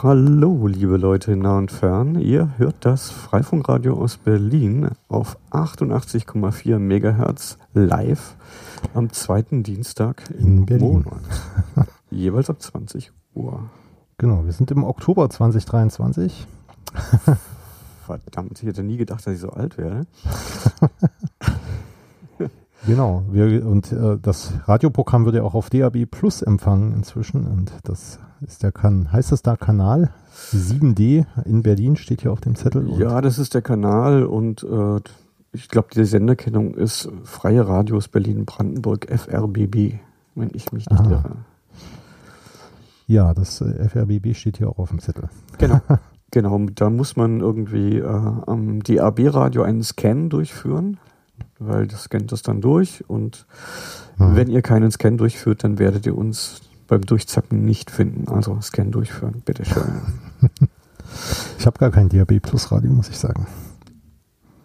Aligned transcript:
Hallo, 0.00 0.68
liebe 0.68 0.96
Leute 0.96 1.34
nah 1.34 1.58
und 1.58 1.72
fern. 1.72 2.20
Ihr 2.20 2.56
hört 2.56 2.76
das 2.84 3.10
Freifunkradio 3.10 4.00
aus 4.00 4.16
Berlin 4.16 4.90
auf 5.08 5.36
88,4 5.50 6.78
Megahertz 6.78 7.58
live 7.74 8.36
am 8.94 9.12
zweiten 9.12 9.64
Dienstag 9.64 10.22
im 10.38 10.58
In 10.58 10.66
Berlin. 10.66 11.02
Monat. 11.04 11.22
Jeweils 12.12 12.48
ab 12.48 12.62
20 12.62 13.10
Uhr. 13.34 13.70
Genau, 14.18 14.44
wir 14.44 14.52
sind 14.52 14.70
im 14.70 14.84
Oktober 14.84 15.28
2023. 15.28 16.46
Verdammt, 18.06 18.62
ich 18.62 18.68
hätte 18.68 18.84
nie 18.84 18.98
gedacht, 18.98 19.26
dass 19.26 19.34
ich 19.34 19.40
so 19.40 19.50
alt 19.50 19.78
werde. 19.78 20.06
Genau, 22.86 23.24
wir, 23.30 23.66
und 23.66 23.92
äh, 23.92 24.18
das 24.20 24.52
Radioprogramm 24.66 25.24
wird 25.24 25.34
ja 25.34 25.42
auch 25.42 25.54
auf 25.54 25.70
DAB 25.70 26.06
Plus 26.06 26.42
empfangen 26.42 26.92
inzwischen. 26.92 27.46
Und 27.46 27.72
das 27.84 28.20
ist 28.40 28.62
der 28.62 28.72
kan 28.72 29.10
heißt 29.12 29.32
das 29.32 29.42
da 29.42 29.56
Kanal 29.56 30.10
7D 30.52 31.26
in 31.44 31.62
Berlin, 31.62 31.96
steht 31.96 32.22
hier 32.22 32.32
auf 32.32 32.40
dem 32.40 32.54
Zettel. 32.54 32.88
Ja, 32.98 33.20
das 33.20 33.38
ist 33.38 33.54
der 33.54 33.62
Kanal 33.62 34.24
und 34.24 34.62
äh, 34.62 35.00
ich 35.52 35.68
glaube, 35.68 35.88
die 35.94 36.04
Senderkennung 36.04 36.74
ist 36.74 37.10
Freie 37.24 37.66
Radios 37.66 38.08
Berlin-Brandenburg 38.08 39.08
FRBB, 39.10 39.98
wenn 40.34 40.50
ich 40.52 40.72
mich 40.72 40.88
nicht 40.88 41.00
Aha. 41.00 41.10
irre. 41.10 41.36
ja, 43.06 43.34
das 43.34 43.60
äh, 43.60 43.88
FRBB 43.88 44.34
steht 44.36 44.58
hier 44.58 44.68
auch 44.68 44.78
auf 44.78 44.90
dem 44.90 45.00
Zettel. 45.00 45.28
Genau. 45.58 45.80
Genau, 46.30 46.58
da 46.74 46.90
muss 46.90 47.16
man 47.16 47.40
irgendwie 47.40 48.00
äh, 48.00 48.04
am 48.04 48.82
DAB-Radio 48.82 49.62
einen 49.62 49.82
Scan 49.82 50.28
durchführen, 50.28 50.98
weil 51.58 51.86
das 51.86 52.04
scannt 52.04 52.32
das 52.32 52.42
dann 52.42 52.60
durch 52.60 53.04
und 53.08 53.46
Mhm. 54.18 54.34
wenn 54.36 54.50
ihr 54.50 54.62
keinen 54.62 54.90
Scan 54.90 55.16
durchführt, 55.16 55.62
dann 55.62 55.78
werdet 55.78 56.04
ihr 56.06 56.16
uns 56.18 56.60
beim 56.88 57.02
Durchzappen 57.02 57.64
nicht 57.64 57.90
finden. 57.90 58.26
Also 58.28 58.60
Scan 58.60 58.90
durchführen, 58.90 59.42
bitteschön. 59.44 59.82
Ich 61.58 61.64
habe 61.66 61.78
gar 61.78 61.90
kein 61.90 62.10
DAB 62.10 62.38
Plus 62.40 62.70
Radio, 62.70 62.92
muss 62.92 63.08
ich 63.08 63.18
sagen. 63.18 63.46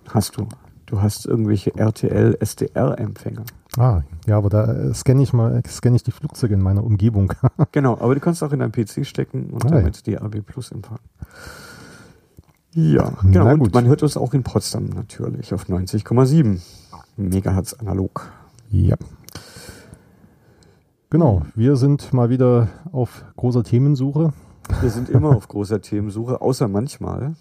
Hast 0.10 0.36
du. 0.38 0.48
Du 0.88 1.02
hast 1.02 1.26
irgendwelche 1.26 1.74
RTL, 1.76 2.36
SDR-Empfänger. 2.40 3.44
Ah, 3.78 4.02
ja, 4.28 4.38
aber 4.38 4.50
da 4.50 4.66
äh, 4.74 4.94
scanne 4.94 5.24
ich 5.24 5.32
mal, 5.32 5.62
scanne 5.68 5.96
ich 5.96 6.04
die 6.04 6.12
Flugzeuge 6.12 6.54
in 6.56 6.62
meiner 6.62 6.84
Umgebung. 6.84 7.34
Genau, 7.72 7.94
aber 7.94 8.14
du 8.14 8.20
kannst 8.20 8.44
auch 8.44 8.52
in 8.52 8.60
deinen 8.60 8.74
PC 8.74 9.06
stecken 9.06 9.52
und 9.52 9.64
Ah, 9.66 9.70
ja. 9.70 9.76
damit 9.78 10.06
DAB 10.06 10.42
Plus 10.42 10.72
empfangen. 10.72 11.00
Ja, 12.74 13.14
Na 13.24 13.32
genau. 13.54 13.64
Und 13.64 13.74
man 13.74 13.86
hört 13.86 14.04
uns 14.04 14.18
auch 14.18 14.34
in 14.34 14.44
Potsdam 14.44 14.86
natürlich 14.88 15.54
auf 15.54 15.68
90,7 15.70 16.60
Megahertz 17.18 17.74
analog. 17.74 18.32
ja. 18.70 18.96
Genau, 21.14 21.44
wir 21.54 21.76
sind 21.76 22.12
mal 22.12 22.32
wieder 22.32 22.70
auf 22.92 23.24
großer 23.38 23.64
Themensuche. 23.64 24.34
Wir 24.82 24.90
sind 24.90 25.10
immer 25.10 25.36
auf 25.36 25.48
großer 25.48 25.80
Themensuche, 25.80 26.42
außer 26.42 26.68
manchmal. 26.68 27.36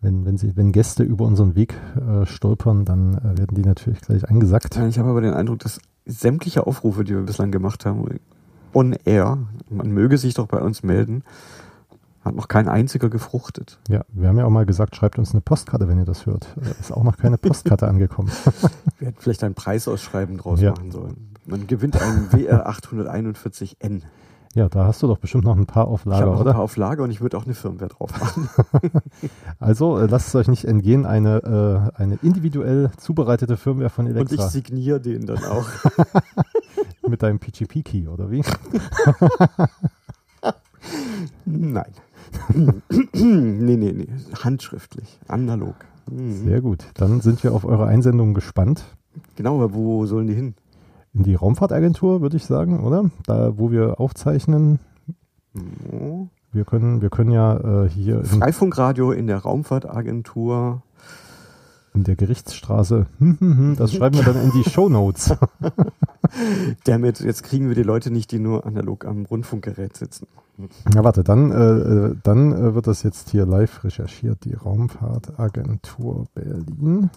Wenn, 0.00 0.26
wenn, 0.26 0.36
sie, 0.36 0.56
wenn 0.56 0.72
Gäste 0.72 1.04
über 1.04 1.24
unseren 1.24 1.54
Weg 1.54 1.74
äh, 1.94 2.26
stolpern, 2.26 2.84
dann 2.84 3.14
äh, 3.14 3.38
werden 3.38 3.54
die 3.54 3.62
natürlich 3.62 4.00
gleich 4.00 4.28
eingesackt. 4.28 4.76
Ich 4.88 4.98
habe 4.98 5.10
aber 5.10 5.20
den 5.20 5.32
Eindruck, 5.32 5.60
dass 5.60 5.80
sämtliche 6.06 6.66
Aufrufe, 6.66 7.04
die 7.04 7.14
wir 7.14 7.22
bislang 7.22 7.52
gemacht 7.52 7.86
haben, 7.86 8.04
on 8.74 8.96
air, 9.04 9.38
man 9.70 9.92
möge 9.92 10.18
sich 10.18 10.34
doch 10.34 10.48
bei 10.48 10.60
uns 10.60 10.82
melden, 10.82 11.22
hat 12.24 12.34
noch 12.34 12.48
kein 12.48 12.68
einziger 12.68 13.08
gefruchtet. 13.08 13.78
Ja, 13.88 14.02
wir 14.12 14.28
haben 14.28 14.38
ja 14.38 14.44
auch 14.44 14.50
mal 14.50 14.66
gesagt, 14.66 14.96
schreibt 14.96 15.18
uns 15.18 15.32
eine 15.32 15.40
Postkarte, 15.40 15.88
wenn 15.88 15.98
ihr 15.98 16.04
das 16.04 16.26
hört. 16.26 16.48
Ist 16.80 16.92
auch 16.92 17.04
noch 17.04 17.16
keine 17.16 17.38
Postkarte 17.38 17.86
angekommen. 17.88 18.30
Wir 18.98 19.08
hätten 19.08 19.20
vielleicht 19.20 19.44
ein 19.44 19.54
Preisausschreiben 19.54 20.36
draus 20.38 20.60
Ja. 20.60 20.70
machen 20.72 20.90
sollen. 20.90 21.34
Man 21.46 21.66
gewinnt 21.66 22.00
einen 22.00 22.30
WR 22.32 22.68
841N. 22.68 24.02
Ja, 24.54 24.68
da 24.68 24.86
hast 24.86 25.02
du 25.02 25.06
doch 25.06 25.18
bestimmt 25.18 25.44
noch 25.44 25.56
ein 25.56 25.66
paar 25.66 25.86
auf 25.86 26.00
Ich 26.04 26.06
habe 26.12 26.20
Lager, 26.20 26.26
noch 26.26 26.34
ein 26.36 26.40
oder? 26.42 26.52
paar 26.54 26.62
auf 26.62 26.76
Lager 26.76 27.02
und 27.04 27.10
ich 27.10 27.20
würde 27.20 27.36
auch 27.38 27.44
eine 27.44 27.54
Firmware 27.54 27.88
drauf 27.90 28.10
machen. 28.18 28.48
Also 29.60 29.98
äh, 29.98 30.06
lasst 30.06 30.28
es 30.28 30.34
euch 30.34 30.48
nicht 30.48 30.64
entgehen, 30.64 31.04
eine, 31.06 31.90
äh, 31.94 32.00
eine 32.00 32.18
individuell 32.22 32.90
zubereitete 32.96 33.56
Firmware 33.56 33.90
von 33.90 34.06
Und 34.06 34.12
ich 34.12 34.16
Elektra 34.16 34.48
signiere 34.48 35.00
den 35.00 35.26
dann 35.26 35.44
auch. 35.44 35.66
mit 37.08 37.22
deinem 37.22 37.38
PGP-Key, 37.38 38.08
oder 38.08 38.30
wie? 38.30 38.42
Nein. 41.44 41.92
nee, 43.12 43.76
nee, 43.76 43.92
nee. 43.92 44.08
Handschriftlich. 44.42 45.18
Analog. 45.28 45.74
Mhm. 46.10 46.44
Sehr 46.44 46.60
gut. 46.60 46.84
Dann 46.94 47.20
sind 47.20 47.42
wir 47.44 47.54
auf 47.54 47.64
eure 47.64 47.86
Einsendungen 47.86 48.34
gespannt. 48.34 48.84
Genau, 49.36 49.56
aber 49.56 49.74
wo 49.74 50.06
sollen 50.06 50.26
die 50.26 50.34
hin? 50.34 50.54
In 51.14 51.24
die 51.24 51.34
Raumfahrtagentur, 51.34 52.20
würde 52.20 52.36
ich 52.36 52.44
sagen, 52.44 52.84
oder? 52.84 53.10
Da, 53.26 53.58
wo 53.58 53.70
wir 53.70 53.98
aufzeichnen. 54.00 54.78
Wir 56.52 56.64
können, 56.64 57.02
wir 57.02 57.10
können 57.10 57.30
ja 57.30 57.84
äh, 57.84 57.88
hier 57.88 58.24
Freifunkradio 58.24 59.12
in 59.12 59.26
der 59.26 59.38
Raumfahrtagentur. 59.38 60.82
In 61.94 62.04
der 62.04 62.16
Gerichtsstraße, 62.16 63.06
hm, 63.18 63.38
hm, 63.40 63.58
hm, 63.58 63.76
das 63.76 63.92
schreiben 63.94 64.16
wir 64.16 64.24
dann 64.24 64.42
in 64.42 64.52
die 64.52 64.68
Shownotes. 64.68 65.34
Damit, 66.84 67.20
jetzt 67.20 67.42
kriegen 67.42 67.68
wir 67.68 67.74
die 67.74 67.82
Leute 67.82 68.10
nicht, 68.10 68.30
die 68.32 68.38
nur 68.38 68.66
analog 68.66 69.04
am 69.04 69.24
Rundfunkgerät 69.24 69.96
sitzen. 69.96 70.26
Na 70.92 71.04
warte, 71.04 71.22
dann, 71.22 71.52
äh, 71.52 71.54
äh, 71.54 72.16
dann 72.22 72.52
äh, 72.52 72.74
wird 72.74 72.86
das 72.88 73.02
jetzt 73.04 73.30
hier 73.30 73.46
live 73.46 73.84
recherchiert, 73.84 74.44
die 74.44 74.54
Raumfahrtagentur 74.54 76.26
Berlin. 76.34 77.10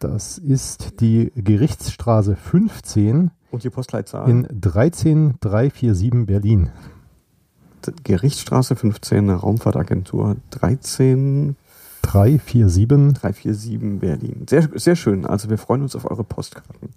Das 0.00 0.38
ist 0.38 1.00
die 1.00 1.30
Gerichtsstraße 1.36 2.34
15 2.34 3.30
Und 3.50 3.64
die 3.64 3.70
Postleitzahl? 3.70 4.28
in 4.28 4.48
13347 4.50 6.26
Berlin. 6.26 6.70
Gerichtsstraße 8.04 8.76
15, 8.76 9.30
Raumfahrtagentur 9.30 10.36
13 10.50 11.56
347 12.02 13.14
347 13.20 14.00
Berlin. 14.00 14.46
Sehr, 14.48 14.68
sehr 14.74 14.96
schön. 14.96 15.26
Also 15.26 15.50
wir 15.50 15.58
freuen 15.58 15.82
uns 15.82 15.94
auf 15.94 16.10
eure 16.10 16.24
Postkarten. 16.24 16.90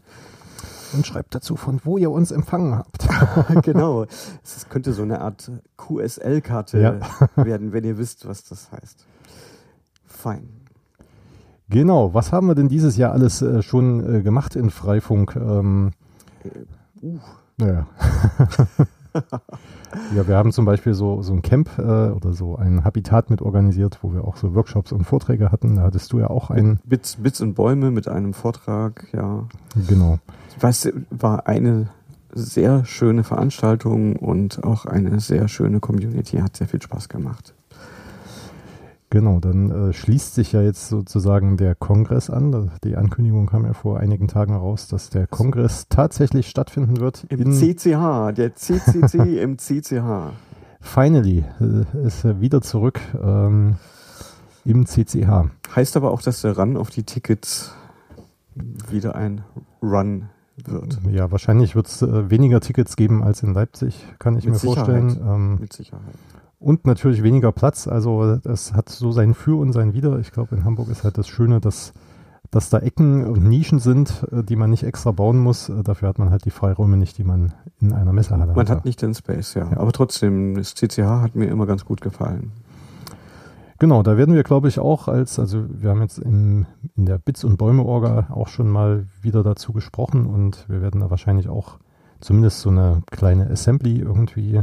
und 0.94 1.06
schreibt 1.06 1.36
dazu, 1.36 1.56
von 1.58 1.82
wo 1.84 1.98
ihr 1.98 2.10
uns 2.12 2.32
empfangen 2.32 2.76
habt. 2.76 3.08
genau. 3.64 4.06
Es 4.44 4.68
könnte 4.70 4.94
so 4.94 5.02
eine 5.04 5.22
Art 5.22 5.52
QSL-Karte 5.78 6.80
Ja. 6.80 7.00
werden, 7.44 7.74
wenn 7.74 7.84
ihr 7.84 7.98
wisst, 7.98 8.28
was 8.28 8.44
das 8.46 8.72
heißt. 8.72 9.06
Fein. 10.06 10.48
Genau, 11.70 12.14
was 12.14 12.32
haben 12.32 12.48
wir 12.48 12.56
denn 12.56 12.68
dieses 12.70 12.96
Jahr 12.98 13.12
alles 13.14 13.42
äh, 13.42 13.62
schon 13.62 14.16
äh, 14.20 14.22
gemacht 14.22 14.56
in 14.56 14.70
Freifunk? 14.70 15.36
Ähm, 15.36 15.92
Uh, 17.02 17.20
Ja. 17.60 17.88
ja, 20.16 20.28
wir 20.28 20.36
haben 20.36 20.52
zum 20.52 20.66
Beispiel 20.66 20.94
so, 20.94 21.22
so 21.22 21.34
ein 21.34 21.42
Camp 21.42 21.78
äh, 21.78 21.82
oder 21.82 22.34
so 22.34 22.56
ein 22.56 22.84
Habitat 22.84 23.30
mit 23.30 23.42
organisiert, 23.42 24.00
wo 24.02 24.14
wir 24.14 24.24
auch 24.26 24.38
so 24.38 24.56
Workshops 24.56 24.92
und 24.92 25.04
Vorträge 25.04 25.52
hatten. 25.52 25.76
Da 25.76 25.84
hattest 25.84 26.12
du 26.14 26.20
ja 26.20 26.30
auch 26.30 26.50
einen. 26.50 26.80
Bits, 26.86 27.18
Bits 27.18 27.42
und 27.42 27.54
Bäume 27.54 27.92
mit 27.92 28.08
einem 28.08 28.34
Vortrag, 28.34 29.08
ja. 29.14 29.46
Genau. 29.88 30.20
Was 30.60 30.90
war 31.10 31.48
eine 31.48 31.88
sehr 32.36 32.86
schöne 32.86 33.24
Veranstaltung 33.24 34.16
und 34.16 34.64
auch 34.64 34.86
eine 34.86 35.20
sehr 35.20 35.48
schöne 35.48 35.80
Community. 35.80 36.38
Hat 36.38 36.58
sehr 36.58 36.68
viel 36.68 36.82
Spaß 36.82 37.10
gemacht. 37.10 37.54
Genau, 39.14 39.40
dann 39.40 39.70
äh, 39.70 39.94
schließt 39.94 40.34
sich 40.34 40.54
ja 40.54 40.64
jetzt 40.64 40.90
sozusagen 40.90 41.56
der 41.56 41.76
Kongress 41.76 42.32
an. 42.32 42.72
Die 42.84 42.96
Ankündigung 42.96 43.46
kam 43.46 43.64
ja 43.64 43.74
vor 43.74 44.00
einigen 44.00 44.28
Tagen 44.28 44.56
raus, 44.56 44.88
dass 44.88 45.12
der 45.12 45.28
Kongress 45.28 45.86
tatsächlich 45.88 46.50
stattfinden 46.50 47.00
wird. 47.00 47.24
Im 47.30 47.52
CCH, 47.52 48.32
der 48.36 48.56
CCC 48.56 49.38
im 49.40 49.60
CCH. 49.60 50.34
Finally 50.82 51.46
äh, 51.62 52.08
ist 52.08 52.26
er 52.26 52.42
wieder 52.42 52.62
zurück 52.64 53.00
ähm, 53.24 53.76
im 54.66 54.88
CCH. 54.88 55.46
Heißt 55.76 55.96
aber 55.96 56.10
auch, 56.10 56.24
dass 56.24 56.42
der 56.42 56.58
Run 56.58 56.76
auf 56.76 56.90
die 56.90 57.04
Tickets 57.04 57.76
wieder 58.90 59.14
ein 59.14 59.44
Run 59.84 60.30
wird. 60.58 60.98
Ja, 61.12 61.32
wahrscheinlich 61.32 61.76
wird 61.76 61.86
es 61.86 62.02
äh, 62.02 62.32
weniger 62.32 62.62
Tickets 62.62 62.96
geben 62.96 63.24
als 63.24 63.44
in 63.44 63.54
Leipzig, 63.54 64.08
kann 64.18 64.38
ich 64.38 64.46
Mit 64.46 64.54
mir 64.54 64.60
Sicherheit. 64.60 64.86
vorstellen. 64.88 65.22
Ähm, 65.24 65.58
Mit 65.60 65.72
Sicherheit. 65.72 66.16
Und 66.64 66.88
natürlich 66.88 67.24
weniger 67.24 67.52
Platz. 67.52 67.90
Also 67.90 68.38
das 68.38 68.74
hat 68.74 68.88
so 68.88 69.12
sein 69.12 69.34
Für 69.34 69.60
und 69.60 69.74
sein 69.74 69.94
Wider. 69.94 70.20
Ich 70.20 70.32
glaube, 70.32 70.56
in 70.56 70.64
Hamburg 70.64 70.88
ist 70.88 71.04
halt 71.04 71.18
das 71.18 71.28
Schöne, 71.28 71.60
dass, 71.60 71.92
dass 72.52 72.70
da 72.70 72.80
Ecken 72.80 73.26
und 73.26 73.44
Nischen 73.44 73.80
sind, 73.80 74.26
äh, 74.32 74.44
die 74.44 74.56
man 74.56 74.70
nicht 74.70 74.84
extra 74.84 75.12
bauen 75.12 75.40
muss. 75.40 75.68
Äh, 75.68 75.84
Dafür 75.84 76.08
hat 76.08 76.20
man 76.20 76.30
halt 76.30 76.46
die 76.46 76.52
Freiräume 76.52 76.96
nicht, 76.96 77.18
die 77.18 77.26
man 77.26 77.52
in 77.82 77.92
einer 77.92 78.14
Messehalle 78.14 78.46
Man 78.46 78.56
hat. 78.56 78.70
hat 78.70 78.86
nicht 78.86 79.02
den 79.02 79.14
Space, 79.14 79.56
ja. 79.56 79.70
Ja. 79.72 79.78
Aber 79.78 79.92
trotzdem, 79.92 80.56
das 80.56 80.74
CCH 80.74 81.02
hat 81.22 81.36
mir 81.36 81.48
immer 81.48 81.66
ganz 81.66 81.84
gut 81.84 82.00
gefallen. 82.00 82.54
Genau, 83.80 84.02
da 84.02 84.16
werden 84.16 84.34
wir, 84.34 84.44
glaube 84.44 84.70
ich, 84.70 84.80
auch 84.80 85.10
als, 85.10 85.40
also 85.40 85.66
wir 85.68 85.90
haben 85.90 86.02
jetzt 86.02 86.18
im, 86.18 86.66
in 86.96 87.06
der 87.06 87.18
Bits- 87.18 87.44
und 87.44 87.58
Bäume-Orga 87.58 88.28
auch 88.30 88.48
schon 88.48 88.70
mal 88.70 89.08
wieder 89.22 89.44
dazu 89.44 89.74
gesprochen 89.74 90.28
und 90.28 90.64
wir 90.70 90.82
werden 90.82 91.02
da 91.02 91.10
wahrscheinlich 91.10 91.50
auch 91.50 91.80
zumindest 92.22 92.62
so 92.62 92.70
eine 92.70 93.02
kleine 93.12 93.50
Assembly 93.50 94.00
irgendwie 94.00 94.62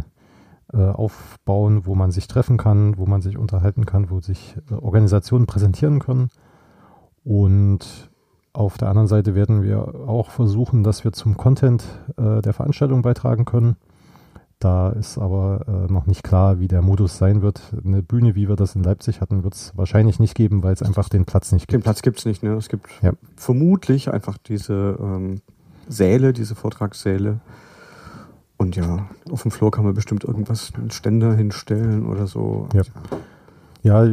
aufbauen, 0.79 1.87
wo 1.87 1.95
man 1.95 2.11
sich 2.11 2.29
treffen 2.29 2.57
kann, 2.57 2.97
wo 2.97 3.07
man 3.07 3.23
sich 3.23 3.37
unterhalten 3.37 3.87
kann, 3.87 4.11
wo 4.11 4.21
sich 4.21 4.57
äh, 4.71 4.75
Organisationen 4.75 5.47
präsentieren 5.47 5.99
können. 5.99 6.29
Und 7.25 8.11
auf 8.53 8.79
der 8.79 8.89
anderen 8.89 9.09
Seite 9.09 9.35
werden 9.35 9.63
wir 9.63 10.09
auch 10.09 10.31
versuchen, 10.31 10.83
dass 10.83 11.05
wir 11.05 11.13
zum 11.13 11.37
Content 11.37 11.85
äh, 12.17 12.41
der 12.43 12.53
Veranstaltung 12.53 13.03
beitragen 13.03 13.45
können. 13.45 13.77
Da 14.59 14.91
ist 14.91 15.17
aber 15.17 15.65
äh, 15.67 15.93
noch 15.93 16.07
nicht 16.07 16.23
klar, 16.23 16.61
wie 16.61 16.69
der 16.69 16.83
Modus 16.83 17.17
sein 17.17 17.41
wird. 17.41 17.63
Eine 17.83 18.03
Bühne, 18.03 18.35
wie 18.35 18.47
wir 18.47 18.57
das 18.57 18.75
in 18.75 18.83
Leipzig 18.83 19.23
hatten, 19.23 19.43
wird 19.43 19.55
es 19.55 19.73
wahrscheinlich 19.75 20.19
nicht 20.19 20.35
geben, 20.35 20.63
weil 20.63 20.75
es 20.75 20.83
einfach 20.83 21.09
den 21.09 21.25
Platz 21.25 21.51
nicht 21.53 21.67
gibt. 21.67 21.73
Den 21.73 21.83
Platz 21.83 22.03
gibt 22.03 22.19
es 22.19 22.27
nicht, 22.27 22.43
ne? 22.43 22.55
Es 22.55 22.69
gibt 22.69 22.89
ja. 23.01 23.13
vermutlich 23.37 24.13
einfach 24.13 24.37
diese 24.37 24.99
ähm, 25.01 25.41
Säle, 25.89 26.35
diese 26.35 26.55
Vortragssäle. 26.55 27.41
Und 28.61 28.77
ja, 28.77 29.09
auf 29.31 29.41
dem 29.41 29.51
Floor 29.51 29.71
kann 29.71 29.85
man 29.85 29.95
bestimmt 29.95 30.23
irgendwas, 30.23 30.71
einen 30.77 30.91
Ständer 30.91 31.35
hinstellen 31.35 32.05
oder 32.05 32.27
so. 32.27 32.69
Ja. 32.75 32.83
Ja, 33.83 34.05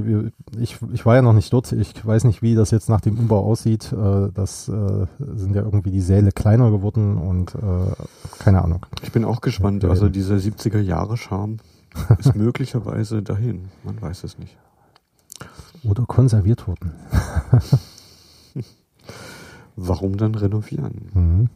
ich, 0.57 0.77
ich 0.93 1.05
war 1.05 1.15
ja 1.17 1.21
noch 1.21 1.33
nicht 1.33 1.51
dort. 1.51 1.73
Ich 1.73 2.05
weiß 2.05 2.23
nicht, 2.23 2.41
wie 2.41 2.55
das 2.55 2.71
jetzt 2.71 2.87
nach 2.87 3.01
dem 3.01 3.19
Umbau 3.19 3.43
aussieht. 3.43 3.91
Äh, 3.91 4.29
das 4.33 4.69
äh, 4.69 5.05
sind 5.19 5.53
ja 5.53 5.63
irgendwie 5.63 5.91
die 5.91 5.99
Säle 5.99 6.31
kleiner 6.31 6.71
geworden 6.71 7.17
und 7.17 7.55
äh, 7.55 8.39
keine 8.39 8.63
Ahnung. 8.63 8.85
Ich 9.03 9.11
bin 9.11 9.25
auch 9.25 9.41
gespannt. 9.41 9.83
Also 9.83 10.07
dieser 10.07 10.35
70er 10.35 10.79
Jahre 10.79 11.17
Charme 11.17 11.57
ist 12.17 12.33
möglicherweise 12.33 13.21
dahin. 13.21 13.65
Man 13.83 14.01
weiß 14.01 14.23
es 14.23 14.39
nicht. 14.39 14.55
Oder 15.83 16.05
konserviert 16.05 16.69
worden. 16.69 16.93
Warum 19.75 20.15
dann 20.15 20.35
renovieren? 20.35 21.09
Mhm. 21.13 21.49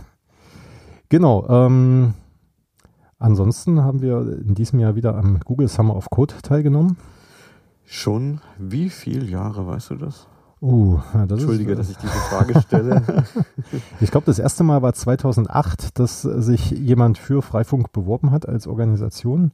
genau. 1.10 1.46
Ähm, 1.50 2.14
ansonsten 3.22 3.82
haben 3.82 4.02
wir 4.02 4.20
in 4.20 4.54
diesem 4.54 4.78
Jahr 4.80 4.94
wieder 4.96 5.16
am 5.16 5.40
Google 5.40 5.68
Summer 5.68 5.96
of 5.96 6.10
Code 6.10 6.34
teilgenommen. 6.42 6.96
Schon 7.84 8.40
wie 8.58 8.90
viele 8.90 9.24
Jahre, 9.26 9.66
weißt 9.66 9.90
du 9.90 9.94
das? 9.96 10.26
Uh, 10.60 11.00
das 11.12 11.40
Entschuldige, 11.40 11.72
ist, 11.72 11.78
dass 11.78 11.90
ich 11.90 11.96
diese 11.96 12.12
Frage 12.12 12.60
stelle. 12.60 13.02
ich 14.00 14.12
glaube, 14.12 14.26
das 14.26 14.38
erste 14.38 14.62
Mal 14.62 14.80
war 14.80 14.92
2008, 14.92 15.98
dass 15.98 16.22
sich 16.22 16.70
jemand 16.70 17.18
für 17.18 17.42
Freifunk 17.42 17.92
beworben 17.92 18.30
hat 18.30 18.48
als 18.48 18.68
Organisation. 18.68 19.50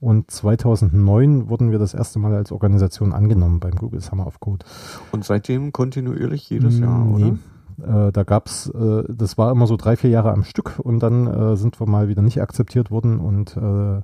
Und 0.00 0.30
2009 0.30 1.50
wurden 1.50 1.70
wir 1.70 1.78
das 1.78 1.92
erste 1.92 2.18
Mal 2.18 2.34
als 2.34 2.50
Organisation 2.50 3.12
angenommen 3.12 3.60
beim 3.60 3.74
Google 3.74 4.00
Summer 4.00 4.26
of 4.26 4.40
Code. 4.40 4.64
Und 5.12 5.24
seitdem 5.24 5.72
kontinuierlich 5.72 6.48
jedes 6.48 6.78
Jahr, 6.78 7.04
nee. 7.04 7.24
oder? 7.24 7.38
Äh, 7.82 8.12
da 8.12 8.24
gab 8.24 8.46
es, 8.46 8.68
äh, 8.68 9.04
das 9.08 9.38
war 9.38 9.50
immer 9.50 9.66
so 9.66 9.76
drei, 9.76 9.96
vier 9.96 10.10
Jahre 10.10 10.32
am 10.32 10.44
Stück 10.44 10.78
und 10.78 11.00
dann 11.00 11.26
äh, 11.26 11.56
sind 11.56 11.80
wir 11.80 11.88
mal 11.88 12.08
wieder 12.08 12.22
nicht 12.22 12.40
akzeptiert 12.40 12.90
worden 12.90 13.20
und 13.20 13.56
äh, 13.56 14.02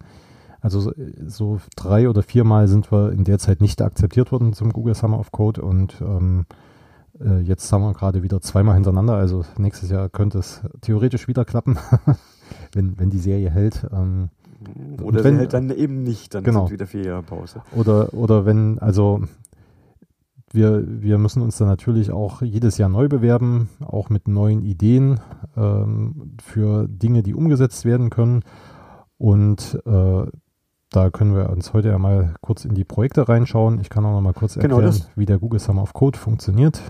also 0.60 0.80
so, 0.80 0.92
so 1.26 1.60
drei 1.76 2.08
oder 2.08 2.22
viermal 2.22 2.68
sind 2.68 2.90
wir 2.90 3.12
in 3.12 3.24
der 3.24 3.38
Zeit 3.38 3.60
nicht 3.60 3.82
akzeptiert 3.82 4.32
worden 4.32 4.54
zum 4.54 4.72
Google 4.72 4.94
Summer 4.94 5.18
of 5.18 5.30
Code 5.30 5.60
und 5.60 6.00
ähm, 6.00 6.46
äh, 7.20 7.40
jetzt 7.40 7.70
haben 7.72 7.82
wir 7.82 7.92
gerade 7.92 8.22
wieder 8.22 8.40
zweimal 8.40 8.74
hintereinander. 8.74 9.14
Also 9.14 9.44
nächstes 9.58 9.90
Jahr 9.90 10.08
könnte 10.08 10.38
es 10.38 10.62
theoretisch 10.80 11.28
wieder 11.28 11.44
klappen, 11.44 11.78
wenn, 12.72 12.98
wenn 12.98 13.10
die 13.10 13.18
Serie 13.18 13.50
hält. 13.50 13.86
Ähm, 13.92 14.30
oder 15.02 15.22
wenn, 15.22 15.36
hält 15.36 15.52
dann 15.52 15.70
eben 15.70 16.02
nicht, 16.02 16.34
dann 16.34 16.44
genau. 16.44 16.66
sind 16.66 16.72
wieder 16.72 16.86
vier 16.86 17.04
Jahre 17.04 17.22
Pause. 17.22 17.62
Oder, 17.74 18.14
oder 18.14 18.46
wenn, 18.46 18.78
also 18.78 19.22
wir, 20.54 20.84
wir 20.86 21.18
müssen 21.18 21.42
uns 21.42 21.58
dann 21.58 21.68
natürlich 21.68 22.10
auch 22.10 22.42
jedes 22.42 22.78
Jahr 22.78 22.88
neu 22.88 23.08
bewerben, 23.08 23.68
auch 23.84 24.08
mit 24.08 24.28
neuen 24.28 24.62
Ideen 24.62 25.20
ähm, 25.56 26.36
für 26.42 26.86
Dinge, 26.88 27.22
die 27.22 27.34
umgesetzt 27.34 27.84
werden 27.84 28.10
können. 28.10 28.42
Und 29.18 29.80
äh, 29.84 30.26
da 30.90 31.10
können 31.10 31.34
wir 31.34 31.50
uns 31.50 31.72
heute 31.72 31.88
ja 31.88 31.98
mal 31.98 32.34
kurz 32.40 32.64
in 32.64 32.74
die 32.74 32.84
Projekte 32.84 33.28
reinschauen. 33.28 33.80
Ich 33.80 33.90
kann 33.90 34.04
auch 34.04 34.12
noch 34.12 34.20
mal 34.20 34.32
kurz 34.32 34.54
genau 34.54 34.76
erklären, 34.76 34.94
genau 34.94 35.12
wie 35.16 35.26
der 35.26 35.38
Google 35.38 35.60
Summer 35.60 35.82
of 35.82 35.92
Code 35.92 36.18
funktioniert. 36.18 36.80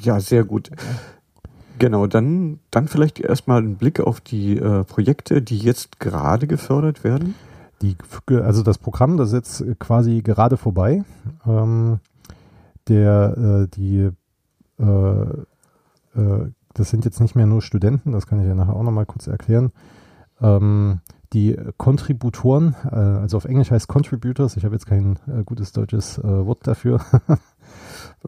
Ja, 0.00 0.18
sehr 0.20 0.44
gut. 0.44 0.70
Genau, 1.78 2.06
dann, 2.06 2.60
dann 2.70 2.88
vielleicht 2.88 3.20
erstmal 3.20 3.58
einen 3.58 3.76
Blick 3.76 4.00
auf 4.00 4.20
die 4.20 4.56
äh, 4.56 4.84
Projekte, 4.84 5.42
die 5.42 5.58
jetzt 5.58 6.00
gerade 6.00 6.46
gefördert 6.46 7.04
werden. 7.04 7.34
Die, 7.82 7.96
also 8.28 8.62
das 8.62 8.78
Programm, 8.78 9.16
das 9.16 9.32
ist 9.32 9.60
jetzt 9.60 9.78
quasi 9.80 10.22
gerade 10.22 10.56
vorbei. 10.56 11.04
Ähm, 11.46 11.98
der, 12.88 13.36
äh, 13.36 13.68
die, 13.68 14.10
äh, 14.78 16.20
äh 16.20 16.52
das 16.76 16.90
sind 16.90 17.04
jetzt 17.04 17.20
nicht 17.20 17.36
mehr 17.36 17.46
nur 17.46 17.62
Studenten, 17.62 18.10
das 18.10 18.26
kann 18.26 18.40
ich 18.40 18.46
ja 18.46 18.54
nachher 18.54 18.74
auch 18.74 18.82
noch 18.82 18.90
mal 18.90 19.06
kurz 19.06 19.28
erklären. 19.28 19.70
Ähm, 20.40 21.00
die 21.32 21.56
Kontributoren, 21.76 22.76
äh, 22.84 22.94
also 22.94 23.36
auf 23.36 23.44
Englisch 23.44 23.70
heißt 23.70 23.88
Contributors, 23.88 24.56
ich 24.56 24.64
habe 24.64 24.74
jetzt 24.74 24.86
kein 24.86 25.18
äh, 25.26 25.42
gutes 25.44 25.72
deutsches 25.72 26.18
äh, 26.18 26.22
Wort 26.22 26.66
dafür. 26.66 27.00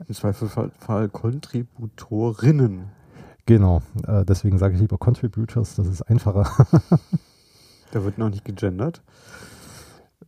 Im 0.09 0.15
Zweifelsfall 0.15 1.09
Kontributorinnen. 1.09 2.91
Genau, 3.47 3.83
äh, 4.07 4.25
deswegen 4.25 4.59
sage 4.59 4.75
ich 4.75 4.81
lieber 4.81 4.99
Contributors, 4.99 5.77
das 5.77 5.87
ist 5.87 6.03
einfacher. 6.03 6.67
da 7.93 8.05
wird 8.05 8.19
noch 8.19 8.29
nicht 8.29 8.45
gegendert. 8.45 9.03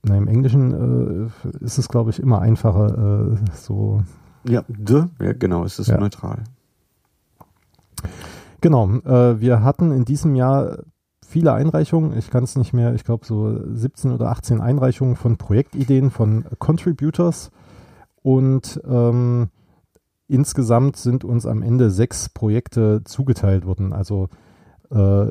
Na, 0.02 0.16
Im 0.16 0.28
Englischen 0.28 1.30
äh, 1.32 1.64
ist 1.64 1.78
es, 1.78 1.88
glaube 1.88 2.10
ich, 2.10 2.20
immer 2.20 2.40
einfacher, 2.40 3.32
äh, 3.32 3.36
so. 3.54 4.02
Ja, 4.44 4.64
de, 4.68 5.04
ja, 5.20 5.32
genau, 5.32 5.64
es 5.64 5.78
ist 5.78 5.88
ja. 5.88 5.98
neutral. 5.98 6.44
Genau, 8.60 8.88
wir 8.88 9.62
hatten 9.62 9.92
in 9.92 10.04
diesem 10.04 10.34
Jahr 10.34 10.78
viele 11.28 11.52
Einreichungen. 11.52 12.16
Ich 12.16 12.30
kann 12.30 12.44
es 12.44 12.56
nicht 12.56 12.72
mehr, 12.72 12.94
ich 12.94 13.04
glaube 13.04 13.26
so 13.26 13.60
17 13.74 14.12
oder 14.12 14.30
18 14.30 14.60
Einreichungen 14.60 15.14
von 15.14 15.36
Projektideen 15.36 16.10
von 16.10 16.44
Contributors. 16.58 17.50
Und 18.22 18.80
ähm, 18.88 19.50
insgesamt 20.26 20.96
sind 20.96 21.24
uns 21.24 21.46
am 21.46 21.62
Ende 21.62 21.90
sechs 21.90 22.28
Projekte 22.30 23.02
zugeteilt 23.04 23.66
worden. 23.66 23.92
Also 23.92 24.28
äh, 24.90 25.26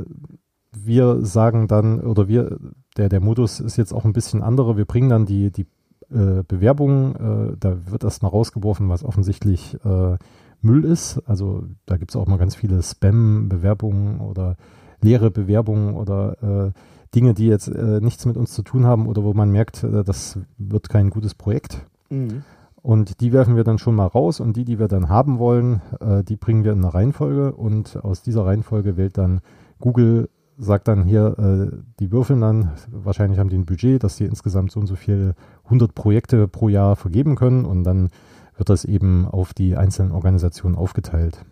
wir 0.71 1.25
sagen 1.25 1.67
dann, 1.67 1.99
oder 2.01 2.27
wir, 2.27 2.57
der, 2.97 3.09
der 3.09 3.19
Modus 3.19 3.59
ist 3.59 3.77
jetzt 3.77 3.93
auch 3.93 4.05
ein 4.05 4.13
bisschen 4.13 4.41
anderer. 4.41 4.77
Wir 4.77 4.85
bringen 4.85 5.09
dann 5.09 5.25
die, 5.25 5.51
die 5.51 5.67
äh, 6.09 6.43
Bewerbungen, 6.47 7.15
äh, 7.15 7.57
da 7.59 7.91
wird 7.91 8.03
erstmal 8.03 8.31
rausgeworfen, 8.31 8.89
was 8.89 9.03
offensichtlich 9.03 9.77
äh, 9.85 10.17
Müll 10.61 10.85
ist. 10.85 11.21
Also 11.25 11.63
da 11.85 11.97
gibt 11.97 12.11
es 12.11 12.15
auch 12.15 12.27
mal 12.27 12.37
ganz 12.37 12.55
viele 12.55 12.81
Spam-Bewerbungen 12.81 14.19
oder 14.19 14.55
leere 15.01 15.31
Bewerbungen 15.31 15.95
oder 15.95 16.67
äh, 16.67 16.71
Dinge, 17.13 17.33
die 17.33 17.47
jetzt 17.47 17.67
äh, 17.67 18.01
nichts 18.01 18.25
mit 18.25 18.37
uns 18.37 18.53
zu 18.53 18.63
tun 18.63 18.85
haben 18.85 19.07
oder 19.07 19.23
wo 19.23 19.33
man 19.33 19.51
merkt, 19.51 19.83
äh, 19.83 20.03
das 20.03 20.39
wird 20.57 20.89
kein 20.89 21.09
gutes 21.09 21.35
Projekt. 21.35 21.85
Mhm. 22.09 22.43
Und 22.81 23.21
die 23.21 23.33
werfen 23.33 23.55
wir 23.55 23.63
dann 23.63 23.79
schon 23.79 23.95
mal 23.95 24.07
raus 24.07 24.39
und 24.39 24.55
die, 24.55 24.63
die 24.63 24.79
wir 24.79 24.87
dann 24.87 25.09
haben 25.09 25.39
wollen, 25.39 25.81
die 26.29 26.37
bringen 26.37 26.63
wir 26.63 26.71
in 26.71 26.77
eine 26.77 26.93
Reihenfolge 26.93 27.51
und 27.51 27.97
aus 27.97 28.21
dieser 28.21 28.45
Reihenfolge 28.45 28.95
wählt 28.95 29.17
dann 29.17 29.41
Google, 29.79 30.29
sagt 30.57 30.87
dann 30.87 31.03
hier, 31.03 31.37
äh, 31.37 31.77
die 31.99 32.11
würfeln 32.11 32.41
dann, 32.41 32.71
wahrscheinlich 32.89 33.39
haben 33.39 33.49
die 33.49 33.57
ein 33.57 33.65
Budget, 33.65 34.03
dass 34.03 34.17
die 34.17 34.25
insgesamt 34.25 34.71
so 34.71 34.79
und 34.79 34.87
so 34.87 34.95
viele 34.95 35.35
100 35.65 35.93
Projekte 35.93 36.47
pro 36.47 36.69
Jahr 36.69 36.95
vergeben 36.95 37.35
können 37.35 37.65
und 37.65 37.83
dann 37.83 38.09
wird 38.55 38.69
das 38.69 38.85
eben 38.85 39.27
auf 39.27 39.53
die 39.53 39.77
einzelnen 39.77 40.11
Organisationen 40.11 40.75
aufgeteilt. 40.75 41.45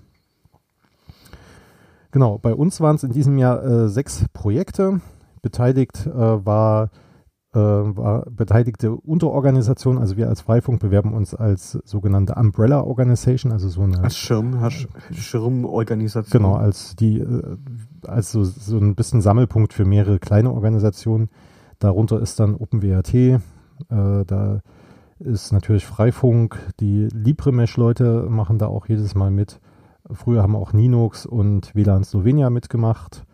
Genau, 2.12 2.38
bei 2.38 2.54
uns 2.54 2.82
waren 2.82 2.96
es 2.96 3.04
in 3.04 3.12
diesem 3.12 3.38
Jahr 3.38 3.64
äh, 3.64 3.90
sechs 3.90 4.26
Projekte. 4.34 5.02
Beteiligt 5.42 6.08
äh, 6.08 6.46
war, 6.46 6.90
war 7.60 8.26
beteiligte 8.30 8.92
Unterorganisation, 8.92 9.98
also 9.98 10.18
wir 10.18 10.28
als 10.28 10.42
Freifunk 10.42 10.80
bewerben 10.80 11.14
uns 11.14 11.34
als 11.34 11.74
sogenannte 11.86 12.36
Umbrella 12.36 12.82
Organization, 12.82 13.52
also 13.52 13.70
so 13.70 13.82
eine 13.82 14.04
als 14.04 14.18
Schirm, 14.18 14.58
Schirmorganisation. 15.12 16.42
Genau, 16.42 16.56
als 16.56 16.96
die 16.96 17.20
äh, 17.20 17.58
als 18.08 18.32
so, 18.32 18.44
so 18.44 18.78
ein 18.78 18.96
bisschen 18.96 19.22
Sammelpunkt 19.22 19.74
für 19.74 19.86
mehrere 19.86 20.20
kleine 20.20 20.52
Organisationen. 20.52 21.30
Darunter 21.80 22.20
ist 22.22 22.40
dann 22.40 22.56
OpenWRT, 22.56 23.14
äh, 23.14 23.40
da 23.90 24.62
ist 25.20 25.52
natürlich 25.52 25.86
Freifunk, 25.86 26.60
die 26.80 27.08
LibreMesh-Leute 27.14 28.28
machen 28.30 28.58
da 28.58 28.68
auch 28.68 28.88
jedes 28.88 29.16
Mal 29.16 29.32
mit. 29.32 29.60
Früher 30.12 30.44
haben 30.44 30.56
auch 30.56 30.74
Linux 30.74 31.26
und 31.26 31.74
WLAN 31.74 32.04
Slovenia 32.04 32.50
mitgemacht. 32.50 33.26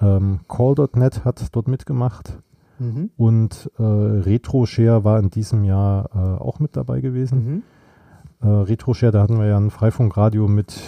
Ähm, 0.00 0.40
Call.net 0.48 1.24
hat 1.24 1.44
dort 1.52 1.68
mitgemacht. 1.68 2.38
Mhm. 2.78 3.10
Und 3.16 3.70
äh, 3.78 3.82
RetroShare 3.82 5.04
war 5.04 5.18
in 5.18 5.30
diesem 5.30 5.64
Jahr 5.64 6.10
äh, 6.14 6.42
auch 6.42 6.58
mit 6.58 6.76
dabei 6.76 7.00
gewesen. 7.00 7.62
Mhm. 8.42 8.46
Äh, 8.46 8.48
RetroShare, 8.48 9.12
da 9.12 9.22
hatten 9.22 9.38
wir 9.38 9.46
ja 9.46 9.56
ein 9.56 9.70
Freifunkradio 9.70 10.48
mit 10.48 10.80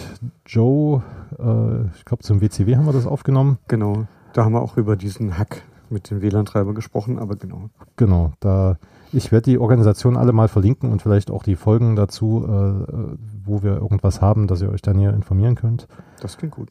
Joe. 0.45 1.03
Äh, 1.37 1.87
ich 1.95 2.05
glaube, 2.05 2.23
zum 2.23 2.41
WCW 2.41 2.75
haben 2.75 2.85
wir 2.85 2.93
das 2.93 3.07
aufgenommen. 3.07 3.57
Genau, 3.67 4.05
da 4.33 4.45
haben 4.45 4.53
wir 4.53 4.61
auch 4.61 4.77
über 4.77 4.95
diesen 4.95 5.37
Hack 5.37 5.63
mit 5.89 6.11
dem 6.11 6.21
WLAN-Treiber 6.21 6.73
gesprochen, 6.73 7.17
aber 7.17 7.35
genau. 7.35 7.69
Genau, 7.95 8.33
da 8.39 8.77
ich 9.11 9.31
werde 9.31 9.49
die 9.49 9.57
Organisation 9.57 10.17
alle 10.17 10.33
mal 10.33 10.47
verlinken 10.47 10.91
und 10.91 11.01
vielleicht 11.01 11.31
auch 11.31 11.43
die 11.43 11.55
Folgen 11.55 11.95
dazu, 11.95 12.45
äh, 12.45 13.17
wo 13.43 13.63
wir 13.63 13.77
irgendwas 13.77 14.21
haben, 14.21 14.47
dass 14.47 14.61
ihr 14.61 14.69
euch 14.69 14.81
dann 14.81 14.99
hier 14.99 15.13
informieren 15.13 15.55
könnt. 15.55 15.87
Das 16.21 16.37
klingt 16.37 16.53
gut. 16.53 16.69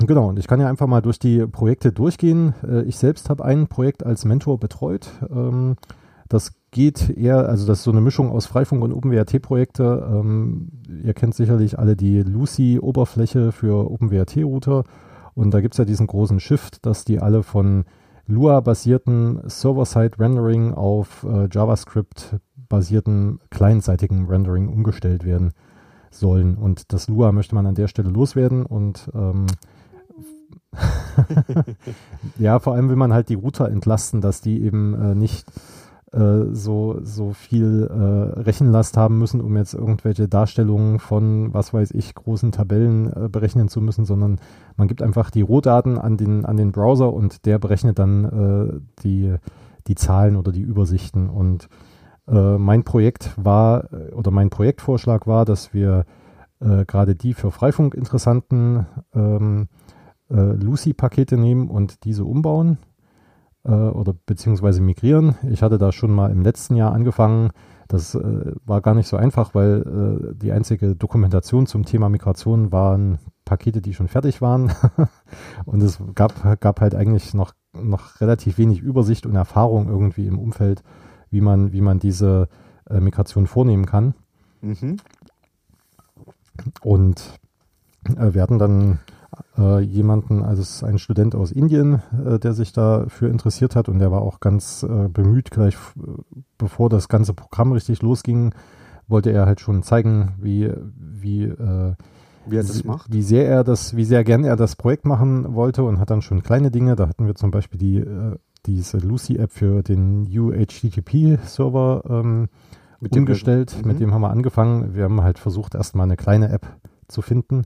Genau, 0.00 0.28
und 0.28 0.38
ich 0.38 0.46
kann 0.46 0.60
ja 0.60 0.68
einfach 0.68 0.86
mal 0.86 1.00
durch 1.00 1.18
die 1.18 1.46
Projekte 1.46 1.92
durchgehen. 1.92 2.54
Äh, 2.66 2.82
ich 2.82 2.96
selbst 2.96 3.30
habe 3.30 3.44
ein 3.44 3.66
Projekt 3.66 4.04
als 4.06 4.24
Mentor 4.24 4.58
betreut. 4.58 5.10
Ähm, 5.30 5.76
das 6.28 6.52
geht 6.70 7.10
eher, 7.10 7.48
also 7.48 7.66
das 7.66 7.78
ist 7.78 7.84
so 7.84 7.90
eine 7.90 8.00
Mischung 8.00 8.30
aus 8.30 8.46
Freifunk 8.46 8.82
und 8.82 8.92
OpenWRT-Projekte. 8.92 10.08
Ähm, 10.12 10.68
ihr 11.04 11.14
kennt 11.14 11.34
sicherlich 11.34 11.78
alle 11.78 11.96
die 11.96 12.22
Lucy-Oberfläche 12.22 13.50
für 13.52 13.90
OpenWRT-Router. 13.90 14.84
Und 15.34 15.52
da 15.52 15.60
gibt 15.60 15.74
es 15.74 15.78
ja 15.78 15.84
diesen 15.84 16.06
großen 16.06 16.40
Shift, 16.40 16.84
dass 16.84 17.04
die 17.04 17.20
alle 17.20 17.42
von 17.42 17.84
Lua-basierten 18.26 19.40
Server-Side-Rendering 19.46 20.74
auf 20.74 21.24
äh, 21.24 21.48
JavaScript-basierten 21.50 23.40
clientseitigen 23.50 24.26
Rendering 24.26 24.68
umgestellt 24.68 25.24
werden 25.24 25.52
sollen. 26.10 26.56
Und 26.56 26.92
das 26.92 27.08
Lua 27.08 27.32
möchte 27.32 27.54
man 27.54 27.66
an 27.66 27.74
der 27.74 27.88
Stelle 27.88 28.10
loswerden 28.10 28.66
und 28.66 29.10
ähm, 29.14 29.46
ja, 32.38 32.58
vor 32.58 32.74
allem 32.74 32.88
will 32.88 32.96
man 32.96 33.12
halt 33.12 33.28
die 33.28 33.34
Router 33.34 33.68
entlasten, 33.68 34.20
dass 34.20 34.40
die 34.40 34.62
eben 34.62 34.94
äh, 34.94 35.14
nicht 35.14 35.46
äh, 36.12 36.54
so, 36.54 37.00
so 37.02 37.32
viel 37.32 37.86
äh, 37.90 38.40
Rechenlast 38.40 38.96
haben 38.96 39.18
müssen, 39.18 39.42
um 39.42 39.56
jetzt 39.58 39.74
irgendwelche 39.74 40.26
Darstellungen 40.26 41.00
von, 41.00 41.52
was 41.52 41.74
weiß 41.74 41.90
ich, 41.90 42.14
großen 42.14 42.50
Tabellen 42.50 43.12
äh, 43.12 43.28
berechnen 43.28 43.68
zu 43.68 43.82
müssen, 43.82 44.06
sondern 44.06 44.40
man 44.76 44.88
gibt 44.88 45.02
einfach 45.02 45.30
die 45.30 45.42
Rohdaten 45.42 45.98
an 45.98 46.16
den, 46.16 46.46
an 46.46 46.56
den 46.56 46.72
Browser 46.72 47.12
und 47.12 47.44
der 47.44 47.58
berechnet 47.58 47.98
dann 47.98 48.24
äh, 48.24 48.80
die, 49.02 49.34
die 49.86 49.96
Zahlen 49.96 50.36
oder 50.36 50.50
die 50.50 50.62
Übersichten. 50.62 51.28
Und 51.28 51.68
äh, 52.26 52.56
mein 52.56 52.84
Projekt 52.84 53.32
war, 53.36 53.88
oder 54.14 54.30
mein 54.30 54.48
Projektvorschlag 54.48 55.26
war, 55.26 55.44
dass 55.44 55.74
wir 55.74 56.04
gerade 56.60 57.14
die 57.14 57.34
für 57.34 57.52
Freifunk 57.52 57.94
interessanten 57.94 58.84
ähm, 59.14 59.68
Lucy-Pakete 60.34 61.36
nehmen 61.36 61.68
und 61.68 62.04
diese 62.04 62.24
umbauen 62.24 62.78
äh, 63.64 63.70
oder 63.70 64.14
beziehungsweise 64.26 64.80
migrieren. 64.80 65.36
Ich 65.50 65.62
hatte 65.62 65.78
da 65.78 65.92
schon 65.92 66.12
mal 66.12 66.30
im 66.30 66.42
letzten 66.42 66.76
Jahr 66.76 66.92
angefangen. 66.92 67.50
Das 67.86 68.14
äh, 68.14 68.52
war 68.64 68.80
gar 68.80 68.94
nicht 68.94 69.08
so 69.08 69.16
einfach, 69.16 69.54
weil 69.54 70.30
äh, 70.30 70.34
die 70.34 70.52
einzige 70.52 70.94
Dokumentation 70.94 71.66
zum 71.66 71.84
Thema 71.84 72.08
Migration 72.08 72.72
waren 72.72 73.18
Pakete, 73.44 73.80
die 73.80 73.94
schon 73.94 74.08
fertig 74.08 74.42
waren. 74.42 74.72
und 75.64 75.82
es 75.82 75.98
gab, 76.14 76.60
gab 76.60 76.80
halt 76.80 76.94
eigentlich 76.94 77.32
noch, 77.34 77.54
noch 77.72 78.20
relativ 78.20 78.58
wenig 78.58 78.80
Übersicht 78.80 79.26
und 79.26 79.36
Erfahrung 79.36 79.88
irgendwie 79.88 80.26
im 80.26 80.38
Umfeld, 80.38 80.82
wie 81.30 81.40
man, 81.40 81.72
wie 81.72 81.80
man 81.80 81.98
diese 81.98 82.48
äh, 82.90 83.00
Migration 83.00 83.46
vornehmen 83.46 83.86
kann. 83.86 84.14
Mhm. 84.60 84.98
Und 86.82 87.38
äh, 88.16 88.34
wir 88.34 88.42
hatten 88.42 88.58
dann 88.58 88.98
äh, 89.56 89.80
jemanden, 89.80 90.42
also 90.42 90.62
es 90.62 90.76
ist 90.76 90.84
ein 90.84 90.98
Student 90.98 91.34
aus 91.34 91.52
Indien, 91.52 92.02
äh, 92.24 92.38
der 92.38 92.54
sich 92.54 92.72
dafür 92.72 93.30
interessiert 93.30 93.76
hat 93.76 93.88
und 93.88 93.98
der 93.98 94.10
war 94.10 94.22
auch 94.22 94.40
ganz 94.40 94.82
äh, 94.82 95.08
bemüht, 95.08 95.50
gleich 95.50 95.76
bevor 96.56 96.88
das 96.88 97.08
ganze 97.08 97.34
Programm 97.34 97.72
richtig 97.72 98.02
losging, 98.02 98.54
wollte 99.06 99.30
er 99.30 99.46
halt 99.46 99.60
schon 99.60 99.82
zeigen, 99.82 100.34
wie, 100.38 100.70
wie, 100.96 101.44
äh, 101.44 101.94
wie 102.46 102.56
er 102.56 102.62
das 102.62 102.84
macht. 102.84 103.12
Wie 103.12 103.22
sehr 103.22 103.46
er 103.48 103.64
das, 103.64 103.96
wie 103.96 104.04
sehr 104.04 104.24
gern 104.24 104.44
er 104.44 104.56
das 104.56 104.76
Projekt 104.76 105.04
machen 105.04 105.54
wollte 105.54 105.82
und 105.84 105.98
hat 105.98 106.10
dann 106.10 106.22
schon 106.22 106.42
kleine 106.42 106.70
Dinge. 106.70 106.96
Da 106.96 107.08
hatten 107.08 107.26
wir 107.26 107.34
zum 107.34 107.50
Beispiel 107.50 107.78
die, 107.78 107.98
äh, 107.98 108.36
diese 108.66 108.98
Lucy-App 108.98 109.52
für 109.52 109.82
den 109.82 110.26
UHTTP-Server 110.26 112.02
ähm, 112.08 112.48
umgestellt. 113.00 113.76
Wir, 113.78 113.86
mit 113.86 113.96
mhm. 113.96 114.00
dem 114.00 114.14
haben 114.14 114.22
wir 114.22 114.30
angefangen. 114.30 114.94
Wir 114.94 115.04
haben 115.04 115.22
halt 115.22 115.38
versucht, 115.38 115.74
erstmal 115.74 116.04
eine 116.04 116.16
kleine 116.16 116.50
App 116.50 116.66
zu 117.06 117.22
finden. 117.22 117.64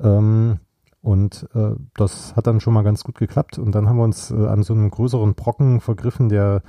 Ähm, 0.00 0.58
und 1.04 1.46
äh, 1.54 1.72
das 1.92 2.34
hat 2.34 2.46
dann 2.46 2.60
schon 2.60 2.72
mal 2.72 2.82
ganz 2.82 3.04
gut 3.04 3.18
geklappt. 3.18 3.58
Und 3.58 3.74
dann 3.74 3.90
haben 3.90 3.98
wir 3.98 4.04
uns 4.04 4.30
äh, 4.30 4.46
an 4.46 4.62
so 4.62 4.72
einem 4.72 4.90
größeren 4.90 5.34
Brocken 5.34 5.82
vergriffen, 5.82 6.30
der 6.30 6.62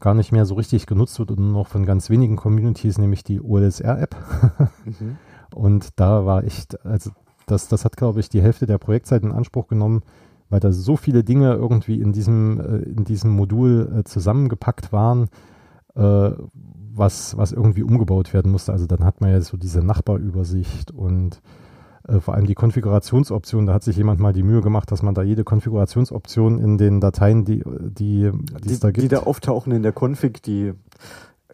gar 0.00 0.14
nicht 0.14 0.32
mehr 0.32 0.46
so 0.46 0.54
richtig 0.54 0.86
genutzt 0.86 1.18
wird 1.18 1.30
und 1.30 1.40
nur 1.40 1.52
noch 1.52 1.66
von 1.66 1.84
ganz 1.84 2.08
wenigen 2.08 2.36
Communities, 2.36 2.96
nämlich 2.96 3.22
die 3.22 3.42
OLSR-App. 3.42 4.16
mhm. 4.86 5.18
Und 5.54 6.00
da 6.00 6.24
war 6.24 6.42
echt, 6.42 6.84
also 6.86 7.10
das, 7.46 7.68
das 7.68 7.84
hat, 7.84 7.98
glaube 7.98 8.20
ich, 8.20 8.30
die 8.30 8.40
Hälfte 8.40 8.64
der 8.64 8.78
Projektzeit 8.78 9.24
in 9.24 9.30
Anspruch 9.30 9.68
genommen, 9.68 10.00
weil 10.48 10.60
da 10.60 10.72
so 10.72 10.96
viele 10.96 11.22
Dinge 11.22 11.52
irgendwie 11.52 12.00
in 12.00 12.14
diesem, 12.14 12.60
äh, 12.60 12.78
in 12.78 13.04
diesem 13.04 13.30
Modul 13.32 13.92
äh, 13.94 14.04
zusammengepackt 14.04 14.94
waren, 14.94 15.28
äh, 15.96 16.30
was, 16.94 17.36
was 17.36 17.52
irgendwie 17.52 17.82
umgebaut 17.82 18.32
werden 18.32 18.52
musste. 18.52 18.72
Also 18.72 18.86
dann 18.86 19.04
hat 19.04 19.20
man 19.20 19.30
ja 19.30 19.40
so 19.42 19.58
diese 19.58 19.82
Nachbarübersicht 19.82 20.92
und 20.92 21.42
äh, 22.08 22.20
vor 22.20 22.34
allem 22.34 22.46
die 22.46 22.54
Konfigurationsoption, 22.54 23.66
da 23.66 23.74
hat 23.74 23.82
sich 23.82 23.96
jemand 23.96 24.20
mal 24.20 24.32
die 24.32 24.42
Mühe 24.42 24.60
gemacht, 24.60 24.90
dass 24.90 25.02
man 25.02 25.14
da 25.14 25.22
jede 25.22 25.44
Konfigurationsoption 25.44 26.58
in 26.58 26.78
den 26.78 27.00
Dateien, 27.00 27.44
die, 27.44 27.62
die, 27.64 28.30
die, 28.30 28.60
die 28.64 28.72
es 28.72 28.80
da 28.80 28.90
gibt. 28.90 29.04
Die 29.04 29.08
da 29.08 29.20
auftauchen 29.20 29.72
in 29.72 29.82
der 29.82 29.92
Config, 29.92 30.42
die 30.42 30.72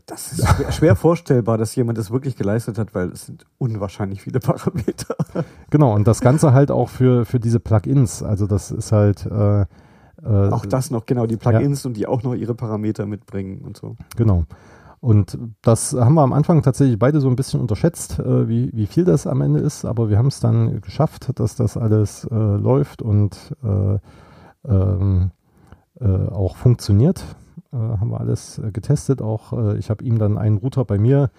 das 0.07 0.33
ist 0.33 0.49
schwer, 0.57 0.73
schwer 0.73 0.97
vorstellbar, 0.97 1.59
dass 1.59 1.75
jemand 1.77 1.99
das 1.99 2.11
wirklich 2.11 2.37
geleistet 2.37 2.79
hat, 2.79 2.95
weil 2.95 3.11
es 3.11 3.27
sind 3.27 3.47
unwahrscheinlich 3.59 4.23
viele 4.23 4.41
Parameter. 4.41 5.17
Genau, 5.71 5.95
und 5.95 6.09
das 6.09 6.23
Ganze 6.23 6.55
halt 6.55 6.71
auch 6.71 6.89
für, 6.89 7.27
für 7.27 7.39
diese 7.39 7.61
Plugins. 7.61 8.23
Also 8.23 8.47
das 8.47 8.71
ist 8.71 8.91
halt 8.91 9.27
äh, 9.27 9.61
äh, 9.61 9.67
auch 10.25 10.67
das 10.67 10.91
noch, 10.91 11.07
genau, 11.07 11.27
die 11.27 11.37
Plugins 11.37 11.85
ja. 11.85 11.89
und 11.89 11.97
die 11.97 12.07
auch 12.07 12.23
noch 12.23 12.35
ihre 12.35 12.55
Parameter 12.55 13.07
mitbringen 13.07 13.61
und 13.65 13.77
so. 13.77 13.97
Genau. 14.17 14.45
Und 15.01 15.39
das 15.63 15.93
haben 15.95 16.15
wir 16.15 16.23
am 16.23 16.33
Anfang 16.33 16.63
tatsächlich 16.63 16.99
beide 16.99 17.21
so 17.21 17.29
ein 17.29 17.37
bisschen 17.37 17.61
unterschätzt, 17.61 18.19
äh, 18.19 18.49
wie, 18.49 18.71
wie 18.73 18.87
viel 18.87 19.05
das 19.05 19.27
am 19.27 19.41
Ende 19.41 19.61
ist, 19.61 19.85
aber 19.85 20.11
wir 20.11 20.19
haben 20.19 20.27
es 20.27 20.41
dann 20.41 20.81
geschafft, 20.81 21.39
dass 21.39 21.55
das 21.55 21.77
alles 21.77 22.25
äh, 22.25 22.35
läuft 22.35 23.03
und 23.03 23.55
äh, 23.63 23.99
ähm, 24.69 25.31
äh 26.01 26.29
auch 26.29 26.57
funktioniert. 26.57 27.25
Äh, 27.73 27.77
haben 27.77 28.11
wir 28.11 28.21
alles 28.21 28.59
äh, 28.59 28.73
getestet. 28.73 29.23
Auch 29.23 29.75
ich 29.75 29.91
habe 29.91 30.05
ihm 30.05 30.19
dann 30.19 30.37
einen 30.39 30.59
Router 30.59 30.85
bei 30.85 30.99
mir 30.99 31.31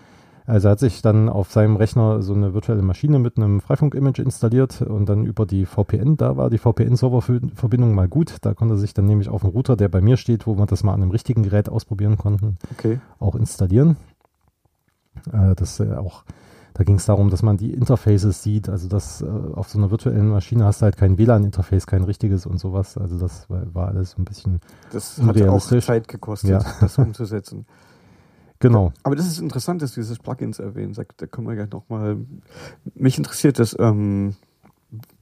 also 0.49 0.67
er 0.67 0.71
hat 0.71 0.79
sich 0.79 1.03
dann 1.03 1.29
auf 1.29 1.51
seinem 1.51 1.75
Rechner 1.75 2.23
so 2.23 2.33
eine 2.33 2.55
virtuelle 2.55 2.81
Maschine 2.81 3.19
mit 3.19 3.37
einem 3.37 3.61
Freifunk-Image 3.61 4.17
installiert 4.17 4.81
und 4.81 5.07
dann 5.07 5.23
über 5.23 5.45
die 5.45 5.67
VPN, 5.67 6.17
da 6.17 6.37
war 6.37 6.49
die 6.49 6.57
VPN-Serververbindung 6.57 7.93
mal 7.93 8.07
gut. 8.07 8.37
Da 8.41 8.55
konnte 8.55 8.73
er 8.73 8.77
sich 8.79 8.95
dann 8.95 9.05
nämlich 9.05 9.29
auf 9.29 9.43
einen 9.43 9.53
Router, 9.53 9.75
der 9.75 9.89
bei 9.89 10.01
mir 10.01 10.17
steht, 10.17 10.47
wo 10.47 10.57
wir 10.57 10.65
das 10.65 10.83
mal 10.83 10.95
an 10.95 11.03
einem 11.03 11.11
richtigen 11.11 11.43
Gerät 11.43 11.69
ausprobieren 11.69 12.17
konnten, 12.17 12.57
okay. 12.71 12.99
auch 13.19 13.35
installieren. 13.35 13.97
Äh, 15.31 15.53
das 15.53 15.79
äh, 15.79 15.93
auch, 15.93 16.23
da 16.73 16.83
ging 16.83 16.95
es 16.95 17.05
darum, 17.05 17.29
dass 17.29 17.43
man 17.43 17.57
die 17.57 17.71
Interfaces 17.71 18.41
sieht. 18.41 18.69
Also 18.69 18.87
das 18.87 19.21
äh, 19.21 19.27
auf 19.27 19.69
so 19.69 19.77
einer 19.77 19.91
virtuellen 19.91 20.29
Maschine 20.29 20.65
hast 20.65 20.81
du 20.81 20.85
halt 20.85 20.97
kein 20.97 21.19
WLAN-Interface, 21.19 21.85
kein 21.85 22.03
richtiges 22.03 22.47
und 22.47 22.59
sowas. 22.59 22.97
Also 22.97 23.19
das 23.19 23.51
war, 23.51 23.71
war 23.75 23.87
alles 23.89 24.17
ein 24.17 24.25
bisschen 24.25 24.61
Das 24.91 25.21
hat 25.21 25.39
auch 25.43 25.61
Zeit 25.61 26.07
gekostet, 26.07 26.49
ja. 26.49 26.65
das 26.81 26.97
umzusetzen. 26.97 27.67
Genau. 28.59 28.91
Aber 29.03 29.15
das 29.15 29.27
ist 29.27 29.39
interessant, 29.39 29.81
dass 29.81 29.93
du 29.93 30.01
dieses 30.01 30.19
Plugins 30.19 30.59
erwähnt. 30.59 30.97
Da 30.97 31.25
können 31.27 31.47
wir 31.47 31.55
gleich 31.55 31.71
nochmal. 31.71 32.17
Mich 32.93 33.17
interessiert 33.17 33.57
das. 33.59 33.75
Ähm, 33.79 34.35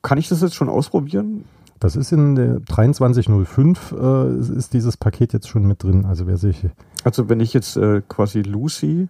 kann 0.02 0.18
ich 0.18 0.28
das 0.28 0.42
jetzt 0.42 0.56
schon 0.56 0.70
ausprobieren? 0.70 1.46
Das 1.80 1.96
ist 1.96 2.12
in 2.12 2.36
der 2.36 2.66
2305 2.66 3.92
äh, 3.92 4.40
ist 4.58 4.74
dieses 4.74 4.98
Paket 4.98 5.34
jetzt 5.34 5.48
schon 5.48 5.68
mit 5.68 5.84
drin. 5.84 6.06
Also 6.06 6.26
wer 6.26 6.38
sich. 6.38 6.66
Also 7.04 7.30
wenn 7.30 7.40
ich 7.40 7.54
jetzt 7.54 7.78
äh, 7.78 8.02
quasi 8.08 8.42
Lucy 8.42 9.10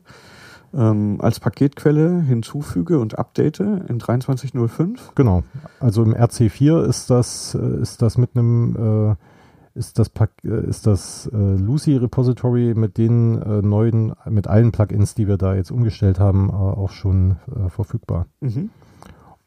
ähm, 0.74 1.18
als 1.22 1.40
Paketquelle 1.40 2.22
hinzufüge 2.22 3.00
und 3.00 3.18
update 3.18 3.62
in 3.62 4.00
2305? 4.00 5.14
Genau. 5.16 5.44
Also 5.80 6.04
im 6.04 6.14
RC4 6.14 6.86
ist 6.86 7.10
das, 7.10 7.56
äh, 7.56 7.82
ist 7.82 8.02
das 8.02 8.18
mit 8.18 8.32
einem 8.36 9.12
äh, 9.12 9.16
ist 9.78 10.00
das, 10.00 10.12
äh, 10.44 10.68
ist 10.68 10.88
das 10.88 11.28
äh, 11.28 11.38
Lucy 11.38 11.96
Repository 11.96 12.74
mit 12.76 12.98
den 12.98 13.42
äh, 13.42 13.62
neuen, 13.62 14.14
mit 14.26 14.48
allen 14.48 14.72
Plugins, 14.72 15.16
die 15.16 15.28
wir 15.28 15.38
da 15.38 15.56
jetzt 15.56 15.72
umgestellt 15.72 16.20
haben, 16.20 16.50
äh, 16.50 16.54
auch 16.54 16.90
schon 16.90 17.38
äh, 17.56 17.70
verfügbar. 17.70 18.26
Mhm. 18.42 18.72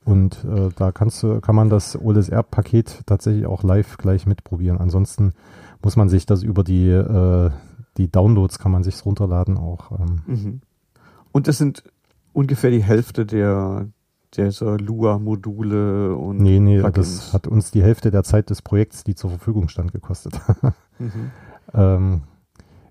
Und 0.04 0.44
äh, 0.44 0.70
da 0.76 0.92
kannst 0.92 1.22
du, 1.22 1.40
kann 1.40 1.54
man 1.54 1.68
das 1.68 2.00
OLSR-Paket 2.00 3.02
tatsächlich 3.06 3.46
auch 3.46 3.62
live 3.62 3.98
gleich 3.98 4.26
mitprobieren. 4.26 4.78
Ansonsten 4.78 5.34
muss 5.82 5.96
man 5.96 6.08
sich 6.08 6.24
das 6.26 6.42
über 6.42 6.64
die, 6.64 7.50
die 7.96 8.10
Downloads 8.10 8.58
kann 8.58 8.72
man 8.72 8.82
sich 8.82 9.04
runterladen 9.04 9.56
auch. 9.56 9.98
Ähm. 9.98 10.20
Mhm. 10.26 10.60
Und 11.32 11.48
das 11.48 11.58
sind 11.58 11.84
ungefähr 12.32 12.70
die 12.70 12.82
Hälfte 12.82 13.26
der, 13.26 13.88
dieser 14.36 14.78
Lua-Module 14.78 16.14
und. 16.14 16.38
Nee, 16.38 16.60
nee, 16.60 16.80
Plugins. 16.80 17.18
das 17.18 17.32
hat 17.32 17.46
uns 17.46 17.70
die 17.70 17.82
Hälfte 17.82 18.10
der 18.10 18.22
Zeit 18.22 18.50
des 18.50 18.62
Projekts, 18.62 19.04
die 19.04 19.14
zur 19.14 19.30
Verfügung 19.30 19.68
stand, 19.68 19.92
gekostet. 19.92 20.40
mhm. 20.98 21.30
ähm, 21.74 22.22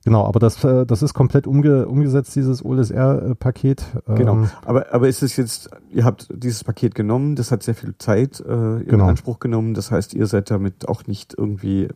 Genau, 0.05 0.25
aber 0.25 0.39
das, 0.39 0.63
äh, 0.63 0.85
das 0.85 1.01
ist 1.01 1.13
komplett 1.13 1.45
umge, 1.45 1.87
umgesetzt, 1.87 2.35
dieses 2.35 2.63
OLSR-Paket. 2.63 3.85
Genau, 4.15 4.33
ähm, 4.33 4.49
aber, 4.65 4.93
aber 4.93 5.07
ist 5.07 5.21
es 5.23 5.35
jetzt, 5.35 5.69
ihr 5.91 6.05
habt 6.05 6.29
dieses 6.31 6.63
Paket 6.63 6.95
genommen, 6.95 7.35
das 7.35 7.51
hat 7.51 7.63
sehr 7.63 7.75
viel 7.75 7.93
Zeit 7.97 8.39
äh, 8.39 8.77
in 8.77 8.85
genau. 8.85 9.07
Anspruch 9.07 9.39
genommen, 9.39 9.73
das 9.73 9.91
heißt, 9.91 10.13
ihr 10.13 10.27
seid 10.27 10.51
damit 10.51 10.87
auch 10.87 11.05
nicht 11.07 11.35
irgendwie, 11.37 11.89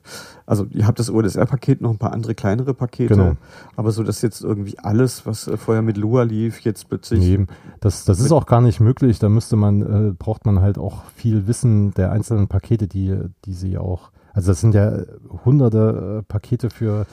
also 0.46 0.66
ihr 0.72 0.86
habt 0.86 1.00
das 1.00 1.10
OLSR-Paket, 1.10 1.82
noch 1.82 1.92
ein 1.92 1.98
paar 1.98 2.14
andere 2.14 2.36
kleinere 2.36 2.74
Pakete, 2.74 3.16
genau. 3.16 3.34
aber 3.76 3.92
so, 3.92 4.04
dass 4.04 4.22
jetzt 4.22 4.44
irgendwie 4.44 4.78
alles, 4.80 5.26
was 5.26 5.48
äh, 5.48 5.58
vorher 5.58 5.82
mit 5.82 5.98
Lua 5.98 6.24
lief, 6.24 6.60
jetzt 6.62 6.90
plötzlich... 6.90 7.20
Nee, 7.20 7.46
das, 7.80 8.06
das 8.06 8.20
ist 8.20 8.32
auch 8.32 8.46
gar 8.46 8.62
nicht 8.62 8.80
möglich, 8.80 9.20
da 9.20 9.30
müsste 9.30 9.56
man, 9.56 9.82
äh, 9.82 10.14
braucht 10.14 10.46
man 10.46 10.62
halt 10.62 10.78
auch 10.78 11.04
viel 11.16 11.48
Wissen 11.48 11.94
der 11.94 12.12
einzelnen 12.12 12.48
Pakete, 12.48 12.88
die, 12.88 13.18
die 13.46 13.54
sie 13.54 13.78
auch, 13.78 14.12
also 14.34 14.52
das 14.52 14.62
sind 14.62 14.76
ja 14.76 15.00
hunderte 15.46 16.20
äh, 16.20 16.24
Pakete 16.24 16.70
für 16.70 17.06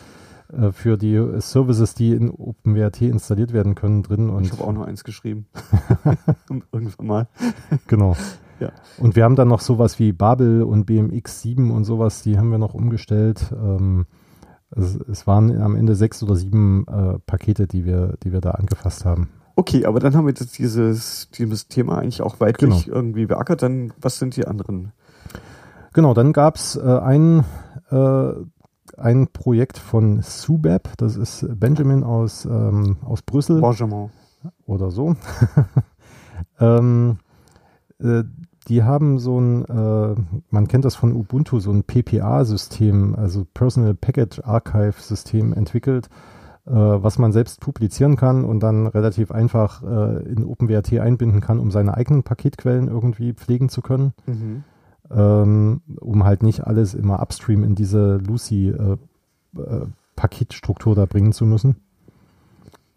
äh, 0.53 0.73
für 0.73 0.97
die 0.97 1.41
Services, 1.41 1.95
die 1.95 2.13
in 2.13 2.31
OpenWrt 2.31 3.03
installiert 3.03 3.53
werden 3.53 3.75
können, 3.75 4.03
drin. 4.03 4.31
Und 4.31 4.45
ich 4.45 4.53
habe 4.53 4.65
auch 4.65 4.73
noch 4.73 4.87
eins 4.87 5.05
geschrieben. 5.05 5.47
Irgendwann 6.73 7.07
mal. 7.07 7.29
Genau. 7.87 8.17
Ja. 8.61 8.73
Und 8.99 9.17
wir 9.17 9.25
haben 9.25 9.37
dann 9.37 9.49
noch 9.49 9.61
sowas 9.61 9.99
wie 9.99 10.13
Babel 10.13 10.63
und 10.63 10.89
BMX7 10.89 11.71
und 11.71 11.85
sowas, 11.85 12.23
die 12.23 12.39
haben 12.39 12.51
wir 12.51 12.59
noch 12.59 12.75
umgestellt. 12.75 13.53
Ähm, 13.53 14.07
es, 14.71 14.97
es, 14.97 15.27
waren 15.27 15.61
am 15.61 15.75
Ende 15.75 15.95
sechs 15.95 16.23
oder 16.23 16.37
sieben 16.37 16.87
äh, 16.87 17.19
Pakete, 17.21 17.67
die 17.67 17.85
wir, 17.85 18.19
die 18.23 18.33
wir 18.33 18.41
da 18.41 18.53
angefasst 18.53 19.05
haben. 19.05 19.31
Okay, 19.57 19.85
aber 19.85 19.99
dann 19.99 20.15
haben 20.15 20.27
wir 20.27 20.31
jetzt 20.31 20.59
dieses, 20.59 21.29
dieses 21.31 21.69
Thema 21.69 21.99
eigentlich 21.99 22.23
auch 22.23 22.41
weitlich 22.41 22.85
genau. 22.85 22.97
irgendwie 22.97 23.27
beackert. 23.27 23.63
Dann, 23.63 23.93
was 24.01 24.19
sind 24.19 24.37
die 24.37 24.47
anderen? 24.47 24.93
Genau, 25.93 26.15
dann 26.15 26.33
gab 26.33 26.57
es 26.57 26.77
äh, 26.77 26.81
ein, 26.81 27.45
äh, 27.91 28.33
ein 29.01 29.29
Projekt 29.29 29.79
von 29.79 30.23
Subeb, 30.23 30.97
das 30.97 31.17
ist 31.17 31.47
Benjamin 31.59 32.05
aus, 32.05 32.45
ähm, 32.45 32.99
aus 33.05 33.23
Brüssel. 33.23 33.61
Benjamin. 33.61 34.11
Oder 34.67 34.91
so. 34.91 35.17
ähm, 36.61 37.19
äh, 37.99 38.25
die 38.69 38.83
haben 38.83 39.19
so 39.19 39.41
ein, 39.41 39.65
äh, 39.65 40.15
man 40.51 40.69
kennt 40.69 40.85
das 40.85 40.95
von 40.95 41.13
Ubuntu, 41.13 41.59
so 41.59 41.73
ein 41.73 41.85
PPA-System, 41.85 43.15
also 43.17 43.47
Personal 43.53 43.95
Package 43.95 44.41
Archive-System 44.45 45.53
entwickelt, 45.53 46.09
äh, 46.67 46.73
was 46.73 47.19
man 47.19 47.33
selbst 47.33 47.61
publizieren 47.61 48.17
kann 48.17 48.45
und 48.45 48.61
dann 48.61 48.87
relativ 48.87 49.33
einfach 49.33 49.83
äh, 49.83 50.23
in 50.25 50.45
OpenWrt 50.45 50.93
einbinden 51.01 51.41
kann, 51.41 51.59
um 51.59 51.71
seine 51.71 51.95
eigenen 51.95 52.23
Paketquellen 52.23 52.89
irgendwie 52.89 53.33
pflegen 53.33 53.69
zu 53.69 53.81
können. 53.83 54.13
Mhm. 54.27 54.65
Ähm, 55.13 55.81
um 56.01 56.25
halt 56.25 56.43
nicht 56.43 56.67
alles 56.67 56.95
immer 56.95 57.21
upstream 57.21 57.63
in 57.65 57.75
diese 57.75 58.19
Lucy-Paketstruktur 58.19 60.93
äh, 60.93 60.95
äh, 60.95 61.01
da 61.01 61.07
bringen 61.07 61.33
zu 61.33 61.47
müssen. 61.47 61.77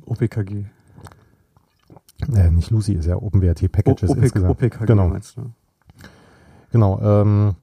OPKG. 0.06 0.66
Äh, 2.34 2.52
nicht 2.52 2.70
Lucy, 2.70 2.94
ist 2.94 3.06
ja 3.06 3.16
OpenWrt 3.16 3.72
Packages 3.72 4.10
o, 4.10 4.14
OP, 4.14 4.20
insgesamt. 4.20 4.52
OPKG 4.52 4.86
genau. 4.86 5.08
meinst 5.08 5.38
du? 5.38 5.52
Genau. 6.72 7.00
Ähm, 7.02 7.56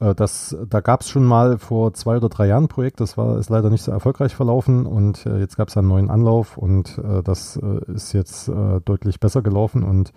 äh, 0.00 0.14
das, 0.14 0.56
da 0.68 0.80
gab 0.80 1.00
es 1.00 1.08
schon 1.08 1.24
mal 1.24 1.58
vor 1.58 1.94
zwei 1.94 2.16
oder 2.16 2.28
drei 2.28 2.46
Jahren 2.46 2.64
ein 2.64 2.68
Projekt, 2.68 3.00
das 3.00 3.16
war 3.16 3.38
ist 3.38 3.50
leider 3.50 3.70
nicht 3.70 3.82
so 3.82 3.92
erfolgreich 3.92 4.34
verlaufen 4.34 4.86
und 4.86 5.26
äh, 5.26 5.38
jetzt 5.38 5.56
gab 5.56 5.68
es 5.68 5.76
einen 5.76 5.88
neuen 5.88 6.10
Anlauf 6.10 6.58
und 6.58 6.98
äh, 6.98 7.22
das 7.22 7.56
äh, 7.56 7.92
ist 7.92 8.12
jetzt 8.12 8.48
äh, 8.48 8.80
deutlich 8.84 9.20
besser 9.20 9.42
gelaufen 9.42 9.82
und 9.82 10.12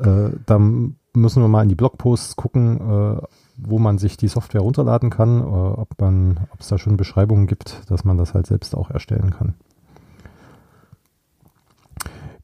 äh, 0.00 0.30
da 0.46 0.60
müssen 1.14 1.42
wir 1.42 1.48
mal 1.48 1.62
in 1.62 1.68
die 1.68 1.74
Blogposts 1.74 2.36
gucken, 2.36 3.20
wo 3.56 3.78
man 3.78 3.98
sich 3.98 4.16
die 4.16 4.28
Software 4.28 4.60
runterladen 4.60 5.10
kann, 5.10 5.42
ob 5.42 6.00
man, 6.00 6.40
ob 6.52 6.60
es 6.60 6.68
da 6.68 6.78
schon 6.78 6.96
Beschreibungen 6.96 7.46
gibt, 7.46 7.88
dass 7.90 8.04
man 8.04 8.18
das 8.18 8.34
halt 8.34 8.46
selbst 8.46 8.74
auch 8.76 8.90
erstellen 8.90 9.30
kann. 9.30 9.54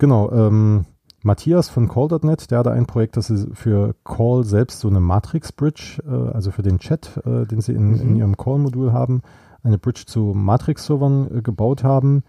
Genau, 0.01 0.33
ähm, 0.33 0.87
Matthias 1.23 1.69
von 1.69 1.89
Call.net, 1.89 2.51
der 2.51 2.61
hatte 2.61 2.73
ein 2.73 2.87
Projekt, 2.87 3.19
das 3.19 3.29
ist 3.29 3.49
für 3.53 3.95
Call 4.05 4.45
selbst 4.45 4.81
so 4.81 4.89
eine 4.89 5.01
Matrix-Bridge, 5.01 6.03
äh, 6.07 6.35
also 6.35 6.51
für 6.51 6.63
den 6.63 6.79
Chat, 6.79 7.21
äh, 7.27 7.45
den 7.47 7.61
sie 7.61 7.75
in, 7.75 7.91
mhm. 7.91 8.01
in 8.01 8.17
ihrem 8.17 8.37
Call-Modul 8.39 8.95
haben, 8.95 9.21
eine 9.63 9.77
Bridge 9.77 10.05
zu 10.07 10.33
Matrix-Servern 10.35 11.39
äh, 11.39 11.43
gebaut 11.43 11.85
haben. 11.85 12.23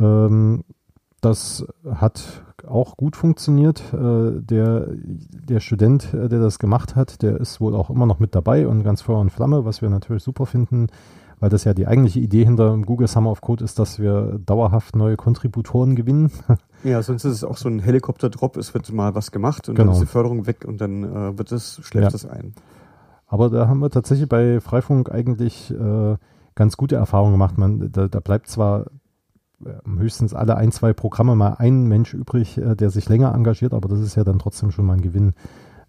Ähm, 0.00 0.64
das 1.20 1.64
hat 1.88 2.42
auch 2.66 2.96
gut 2.96 3.16
funktioniert. 3.16 3.82
Äh, 3.92 4.40
der, 4.40 4.88
der 4.88 5.60
Student, 5.60 6.14
äh, 6.14 6.28
der 6.28 6.40
das 6.40 6.58
gemacht 6.58 6.96
hat, 6.96 7.22
der 7.22 7.40
ist 7.40 7.60
wohl 7.60 7.74
auch 7.74 7.90
immer 7.90 8.06
noch 8.06 8.18
mit 8.18 8.34
dabei 8.34 8.66
und 8.66 8.84
ganz 8.84 9.02
Feuer 9.02 9.18
und 9.18 9.30
Flamme, 9.30 9.64
was 9.64 9.82
wir 9.82 9.90
natürlich 9.90 10.22
super 10.22 10.46
finden 10.46 10.88
weil 11.40 11.50
das 11.50 11.64
ja 11.64 11.74
die 11.74 11.86
eigentliche 11.86 12.20
Idee 12.20 12.44
hinter 12.44 12.76
Google 12.78 13.08
Summer 13.08 13.30
of 13.30 13.40
Code 13.40 13.62
ist, 13.62 13.78
dass 13.78 13.98
wir 13.98 14.40
dauerhaft 14.44 14.96
neue 14.96 15.16
Kontributoren 15.16 15.96
gewinnen. 15.96 16.30
Ja, 16.84 17.02
sonst 17.02 17.24
ist 17.24 17.32
es 17.32 17.42
auch 17.42 17.56
so 17.56 17.68
ein 17.68 17.80
Helikopter-Drop, 17.80 18.56
es 18.58 18.72
wird 18.72 18.92
mal 18.92 19.14
was 19.14 19.32
gemacht 19.32 19.68
und 19.68 19.74
genau. 19.74 19.86
dann 19.86 19.94
ist 19.94 20.06
die 20.06 20.12
Förderung 20.12 20.46
weg 20.46 20.64
und 20.68 20.80
dann 20.80 21.02
äh, 21.02 21.36
wird 21.36 21.50
es, 21.50 21.80
schläft 21.82 22.14
es 22.14 22.26
ein. 22.26 22.52
Aber 23.26 23.48
da 23.48 23.66
haben 23.66 23.80
wir 23.80 23.90
tatsächlich 23.90 24.28
bei 24.28 24.60
Freifunk 24.60 25.10
eigentlich 25.10 25.72
äh, 25.72 26.16
ganz 26.54 26.76
gute 26.76 26.94
Erfahrungen 26.94 27.32
gemacht. 27.32 27.58
Man, 27.58 27.90
da, 27.90 28.06
da 28.06 28.20
bleibt 28.20 28.48
zwar 28.48 28.84
höchstens 29.98 30.34
alle 30.34 30.56
ein, 30.56 30.72
zwei 30.72 30.92
Programme 30.92 31.34
mal 31.34 31.54
ein 31.58 31.86
Mensch 31.86 32.14
übrig, 32.14 32.58
äh, 32.58 32.74
der 32.74 32.90
sich 32.90 33.08
länger 33.08 33.34
engagiert, 33.34 33.72
aber 33.72 33.88
das 33.88 34.00
ist 34.00 34.16
ja 34.16 34.24
dann 34.24 34.38
trotzdem 34.38 34.70
schon 34.70 34.86
mal 34.86 34.94
ein 34.94 35.02
Gewinn 35.02 35.34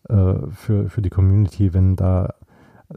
äh, 0.09 0.33
für, 0.51 0.89
für 0.89 1.01
die 1.01 1.09
Community, 1.09 1.73
wenn 1.73 1.95
da 1.95 2.33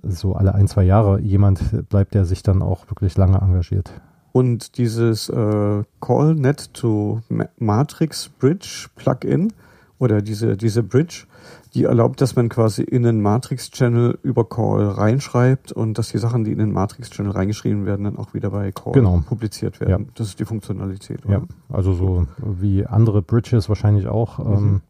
so 0.02 0.34
alle 0.34 0.54
ein, 0.54 0.68
zwei 0.68 0.84
Jahre 0.84 1.20
jemand 1.20 1.88
bleibt, 1.88 2.14
der 2.14 2.24
sich 2.24 2.42
dann 2.42 2.62
auch 2.62 2.88
wirklich 2.90 3.16
lange 3.16 3.38
engagiert. 3.38 3.90
Und 4.32 4.78
dieses 4.78 5.28
äh, 5.28 5.82
CallNet 6.00 6.72
to 6.72 7.20
Matrix 7.58 8.28
Bridge 8.28 8.86
Plugin 8.94 9.52
oder 10.00 10.22
diese, 10.22 10.56
diese 10.56 10.82
Bridge, 10.82 11.26
die 11.74 11.84
erlaubt, 11.84 12.20
dass 12.20 12.34
man 12.34 12.48
quasi 12.48 12.82
in 12.82 13.02
den 13.02 13.20
Matrix-Channel 13.20 14.18
über 14.22 14.48
Call 14.48 14.88
reinschreibt 14.88 15.72
und 15.72 15.98
dass 15.98 16.08
die 16.08 16.18
Sachen, 16.18 16.42
die 16.42 16.52
in 16.52 16.58
den 16.58 16.72
Matrix-Channel 16.72 17.30
reingeschrieben 17.30 17.84
werden, 17.84 18.04
dann 18.04 18.18
auch 18.18 18.32
wieder 18.32 18.50
bei 18.50 18.72
Call 18.72 18.94
genau. 18.94 19.22
publiziert 19.28 19.78
werden. 19.78 20.06
Ja. 20.06 20.12
Das 20.14 20.28
ist 20.28 20.40
die 20.40 20.46
Funktionalität. 20.46 21.24
Oder? 21.26 21.34
Ja, 21.34 21.42
also 21.68 21.92
so 21.92 22.26
wie 22.38 22.86
andere 22.86 23.20
Bridges 23.20 23.68
wahrscheinlich 23.68 24.08
auch. 24.08 24.38
Mhm. 24.38 24.52
Ähm, 24.52 24.80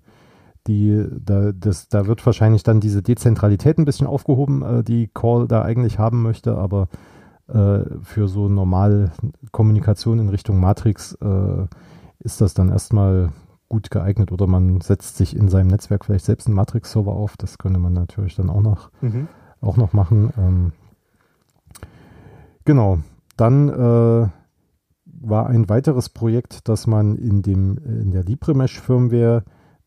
die, 0.68 1.04
da, 1.24 1.50
das, 1.52 1.88
da 1.88 2.06
wird 2.06 2.24
wahrscheinlich 2.24 2.62
dann 2.62 2.80
diese 2.80 3.02
Dezentralität 3.02 3.78
ein 3.78 3.84
bisschen 3.84 4.06
aufgehoben, 4.06 4.62
äh, 4.62 4.84
die 4.84 5.08
Call 5.12 5.48
da 5.48 5.62
eigentlich 5.62 5.98
haben 5.98 6.22
möchte, 6.22 6.56
aber 6.56 6.88
äh, 7.48 7.80
für 8.02 8.28
so 8.28 8.48
normal 8.48 9.10
Kommunikation 9.50 10.20
in 10.20 10.28
Richtung 10.28 10.60
Matrix 10.60 11.14
äh, 11.20 11.66
ist 12.20 12.40
das 12.40 12.54
dann 12.54 12.68
erstmal 12.68 13.32
gut 13.70 13.90
geeignet 13.90 14.32
oder 14.32 14.46
man 14.46 14.82
setzt 14.82 15.16
sich 15.16 15.34
in 15.34 15.48
seinem 15.48 15.68
Netzwerk 15.68 16.04
vielleicht 16.04 16.26
selbst 16.26 16.46
einen 16.46 16.56
Matrix-Server 16.56 17.12
auf. 17.12 17.38
Das 17.38 17.56
könnte 17.56 17.78
man 17.78 17.94
natürlich 17.94 18.34
dann 18.34 18.50
auch 18.50 18.60
noch, 18.60 18.90
mhm. 19.00 19.28
auch 19.62 19.78
noch 19.78 19.94
machen. 19.94 20.30
Ähm, 20.36 20.72
genau. 22.66 22.98
Dann 23.38 23.68
äh, 23.70 24.28
war 25.22 25.46
ein 25.46 25.68
weiteres 25.68 26.08
Projekt, 26.08 26.68
dass 26.68 26.86
man 26.86 27.16
in, 27.16 27.42
dem, 27.42 27.78
in 27.78 28.10
der 28.10 28.24
LibreMesh-Firmware 28.24 29.44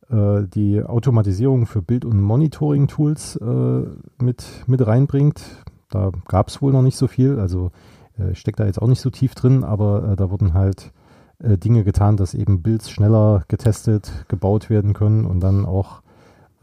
äh, 0.09 0.47
die 0.47 0.81
Automatisierung 0.81 1.65
für 1.65 1.81
Bild- 1.81 2.05
und 2.05 2.21
Monitoring-Tools 2.21 3.35
äh, 3.35 3.83
mit, 4.17 4.45
mit 4.65 4.87
reinbringt. 4.87 5.43
Da 5.89 6.11
gab 6.27 6.47
es 6.47 6.61
wohl 6.61 6.71
noch 6.71 6.81
nicht 6.81 6.97
so 6.97 7.07
viel, 7.07 7.37
also 7.37 7.71
äh, 8.17 8.33
steckt 8.33 8.59
da 8.59 8.65
jetzt 8.65 8.81
auch 8.81 8.87
nicht 8.87 9.01
so 9.01 9.09
tief 9.09 9.35
drin, 9.35 9.63
aber 9.63 10.11
äh, 10.11 10.15
da 10.15 10.31
wurden 10.31 10.53
halt 10.53 10.93
äh, 11.39 11.57
Dinge 11.57 11.83
getan, 11.83 12.17
dass 12.17 12.33
eben 12.33 12.61
Builds 12.61 12.89
schneller 12.89 13.43
getestet, 13.47 14.25
gebaut 14.27 14.69
werden 14.69 14.93
können 14.93 15.25
und 15.25 15.39
dann 15.39 15.65
auch 15.65 16.01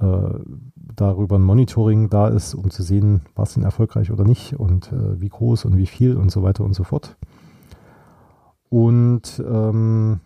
äh, 0.00 0.38
darüber 0.74 1.36
ein 1.36 1.42
Monitoring 1.42 2.10
da 2.10 2.28
ist, 2.28 2.54
um 2.54 2.70
zu 2.70 2.82
sehen, 2.82 3.22
war 3.34 3.44
es 3.44 3.54
denn 3.54 3.62
erfolgreich 3.62 4.10
oder 4.10 4.24
nicht 4.24 4.54
und 4.58 4.90
wie 4.92 5.28
groß 5.28 5.64
und 5.64 5.76
wie 5.76 5.86
viel 5.86 6.16
und 6.16 6.30
so 6.30 6.42
weiter 6.42 6.64
und 6.64 6.74
so 6.74 6.84
fort. 6.84 7.16
Und 8.68 9.42
ähm, 9.46 10.20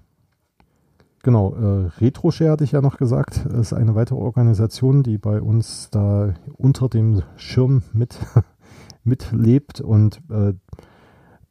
Genau, 1.24 1.54
äh, 1.54 2.04
RetroShare 2.04 2.50
hatte 2.50 2.64
ich 2.64 2.72
ja 2.72 2.82
noch 2.82 2.98
gesagt, 2.98 3.46
ist 3.46 3.72
eine 3.72 3.94
weitere 3.94 4.18
Organisation, 4.18 5.02
die 5.02 5.16
bei 5.16 5.40
uns 5.40 5.88
da 5.90 6.34
unter 6.58 6.90
dem 6.90 7.22
Schirm 7.36 7.82
mit 7.94 8.18
mitlebt 9.04 9.80
und 9.80 10.20
äh, 10.30 10.52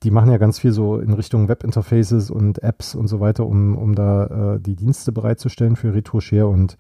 die 0.03 0.11
machen 0.11 0.31
ja 0.31 0.37
ganz 0.37 0.59
viel 0.59 0.71
so 0.71 0.97
in 0.97 1.13
Richtung 1.13 1.47
Webinterfaces 1.47 2.29
und 2.29 2.61
Apps 2.61 2.93
und 2.93 3.07
so 3.07 3.19
weiter, 3.19 3.45
um, 3.45 3.77
um 3.77 3.95
da 3.95 4.55
äh, 4.55 4.59
die 4.59 4.75
Dienste 4.75 5.11
bereitzustellen 5.11 5.75
für 5.75 5.93
RetroShare. 5.93 6.47
Und 6.47 6.77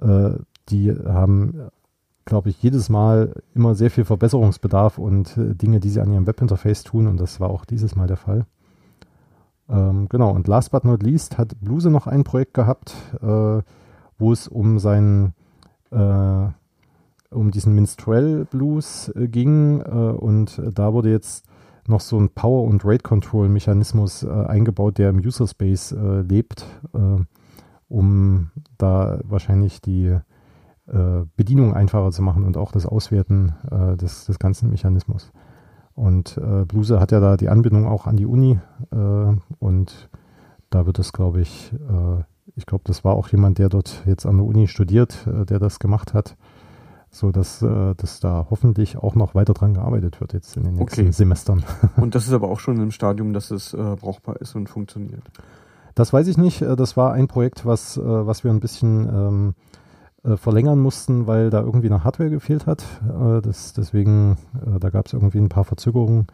äh, 0.00 0.30
die 0.68 0.92
haben, 0.92 1.68
glaube 2.24 2.50
ich, 2.50 2.62
jedes 2.62 2.88
Mal 2.88 3.34
immer 3.54 3.74
sehr 3.74 3.90
viel 3.90 4.04
Verbesserungsbedarf 4.04 4.98
und 4.98 5.36
äh, 5.36 5.54
Dinge, 5.54 5.80
die 5.80 5.90
sie 5.90 6.00
an 6.00 6.12
ihrem 6.12 6.26
Webinterface 6.26 6.84
tun. 6.84 7.08
Und 7.08 7.18
das 7.18 7.40
war 7.40 7.50
auch 7.50 7.64
dieses 7.64 7.96
Mal 7.96 8.06
der 8.06 8.16
Fall. 8.16 8.46
Ähm, 9.68 10.08
genau, 10.08 10.30
und 10.30 10.46
last 10.46 10.70
but 10.70 10.84
not 10.84 11.02
least 11.02 11.38
hat 11.38 11.60
Bluse 11.60 11.90
noch 11.90 12.06
ein 12.06 12.24
Projekt 12.24 12.54
gehabt, 12.54 12.94
äh, 13.20 13.62
wo 14.18 14.32
es 14.32 14.46
um 14.46 14.78
seinen, 14.78 15.34
äh, 15.90 16.46
um 17.30 17.50
diesen 17.50 17.74
Minstrel 17.74 18.44
Blues 18.44 19.08
äh, 19.14 19.28
ging 19.28 19.80
und 19.80 20.60
da 20.74 20.92
wurde 20.92 21.10
jetzt 21.10 21.46
noch 21.86 22.00
so 22.00 22.18
ein 22.18 22.30
Power- 22.30 22.64
und 22.64 22.84
Rate-Control-Mechanismus 22.84 24.22
äh, 24.22 24.28
eingebaut, 24.28 24.98
der 24.98 25.10
im 25.10 25.18
User-Space 25.18 25.92
äh, 25.92 26.20
lebt, 26.22 26.66
um 27.88 28.50
da 28.78 29.20
wahrscheinlich 29.24 29.80
die 29.80 30.16
Bedienung 31.36 31.72
einfacher 31.72 32.10
zu 32.10 32.20
machen 32.20 32.44
und 32.44 32.56
auch 32.56 32.72
das 32.72 32.84
Auswerten 32.84 33.54
des, 34.00 34.26
des 34.26 34.40
ganzen 34.40 34.70
Mechanismus. 34.70 35.30
Und 35.94 36.38
äh, 36.38 36.64
Bluse 36.64 36.98
hat 36.98 37.12
ja 37.12 37.20
da 37.20 37.36
die 37.36 37.48
Anbindung 37.48 37.86
auch 37.86 38.06
an 38.06 38.16
die 38.16 38.26
Uni 38.26 38.58
äh, 38.90 39.36
und 39.58 40.10
da 40.70 40.86
wird 40.86 40.98
es, 40.98 41.12
glaube 41.12 41.40
ich, 41.40 41.72
äh, 41.72 42.22
ich 42.54 42.64
glaube, 42.66 42.84
das 42.86 43.04
war 43.04 43.14
auch 43.14 43.28
jemand, 43.28 43.58
der 43.58 43.68
dort 43.68 44.02
jetzt 44.06 44.24
an 44.24 44.38
der 44.38 44.46
Uni 44.46 44.66
studiert, 44.66 45.26
äh, 45.26 45.44
der 45.44 45.58
das 45.58 45.78
gemacht 45.78 46.14
hat. 46.14 46.36
So 47.10 47.32
dass, 47.32 47.60
äh, 47.62 47.94
dass 47.96 48.20
da 48.20 48.46
hoffentlich 48.50 48.96
auch 48.96 49.14
noch 49.14 49.34
weiter 49.34 49.52
dran 49.52 49.74
gearbeitet 49.74 50.20
wird 50.20 50.32
jetzt 50.32 50.56
in 50.56 50.62
den 50.64 50.74
nächsten 50.74 51.00
Okay. 51.02 51.12
Semestern. 51.12 51.64
Und 51.96 52.14
das 52.14 52.26
ist 52.26 52.32
aber 52.32 52.48
auch 52.48 52.60
schon 52.60 52.80
im 52.80 52.90
Stadium, 52.92 53.32
dass 53.32 53.50
es 53.50 53.74
äh, 53.74 53.96
brauchbar 54.00 54.40
ist 54.40 54.54
und 54.54 54.68
funktioniert. 54.68 55.22
Das 55.96 56.12
weiß 56.12 56.28
ich 56.28 56.38
nicht. 56.38 56.62
Äh, 56.62 56.76
Das 56.76 56.96
war 56.96 57.12
ein 57.12 57.26
Projekt, 57.26 57.66
was, 57.66 57.96
äh, 57.96 58.00
was 58.02 58.44
wir 58.44 58.50
ein 58.52 58.60
bisschen 58.60 59.08
ähm, 59.12 59.54
äh, 60.22 60.36
verlängern 60.36 60.78
mussten, 60.78 61.26
weil 61.26 61.50
da 61.50 61.60
irgendwie 61.60 61.88
eine 61.88 62.04
Hardware 62.04 62.30
gefehlt 62.30 62.66
hat. 62.66 62.84
Das, 63.42 63.72
deswegen, 63.72 64.36
da 64.78 64.90
gab 64.90 65.06
es 65.06 65.12
irgendwie 65.12 65.38
ein 65.38 65.48
paar 65.48 65.64
Verzögerungen. 65.64 66.26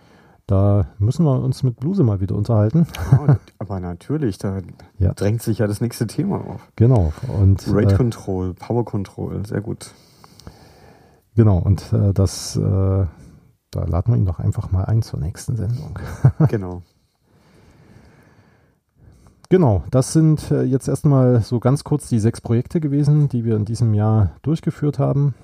Da 0.49 0.87
müssen 0.99 1.25
wir 1.25 1.41
uns 1.43 1.63
mit 1.63 1.77
Bluse 1.81 2.03
mal 2.05 2.21
wieder 2.21 2.35
unterhalten. 2.37 2.87
Ja, 3.13 3.39
aber 3.59 3.81
natürlich, 3.81 4.39
da 4.39 4.59
Ja. 4.99 5.13
drängt 5.15 5.43
sich 5.43 5.59
ja 5.59 5.67
das 5.67 5.81
nächste 5.81 6.07
Thema 6.07 6.37
auf. 6.37 6.61
Genau. 6.77 7.13
Und 7.41 7.65
Rate 7.69 7.95
äh, 7.95 7.97
Control, 7.97 8.55
Power 8.55 8.85
Control, 8.85 9.45
sehr 9.47 9.61
gut. 9.61 9.91
Genau. 11.37 11.59
Und 11.59 11.93
äh, 11.93 12.13
das, 12.13 12.57
äh, 12.57 12.61
da 12.61 13.85
laden 13.85 14.13
wir 14.13 14.19
ihn 14.19 14.27
doch 14.27 14.41
einfach 14.41 14.73
mal 14.73 14.85
ein 14.85 15.03
zur 15.03 15.21
nächsten 15.21 15.57
Sendung. 15.57 15.99
genau. 16.49 16.83
Genau, 19.49 19.85
das 19.91 20.13
sind 20.13 20.51
äh, 20.51 20.63
jetzt 20.63 20.89
erstmal 20.89 21.41
so 21.41 21.61
ganz 21.61 21.85
kurz 21.85 22.09
die 22.09 22.19
sechs 22.19 22.41
Projekte 22.41 22.81
gewesen, 22.81 23.29
die 23.29 23.45
wir 23.45 23.55
in 23.57 23.65
diesem 23.65 23.95
Jahr 23.95 24.33
durchgeführt 24.43 24.99
haben. 24.99 25.35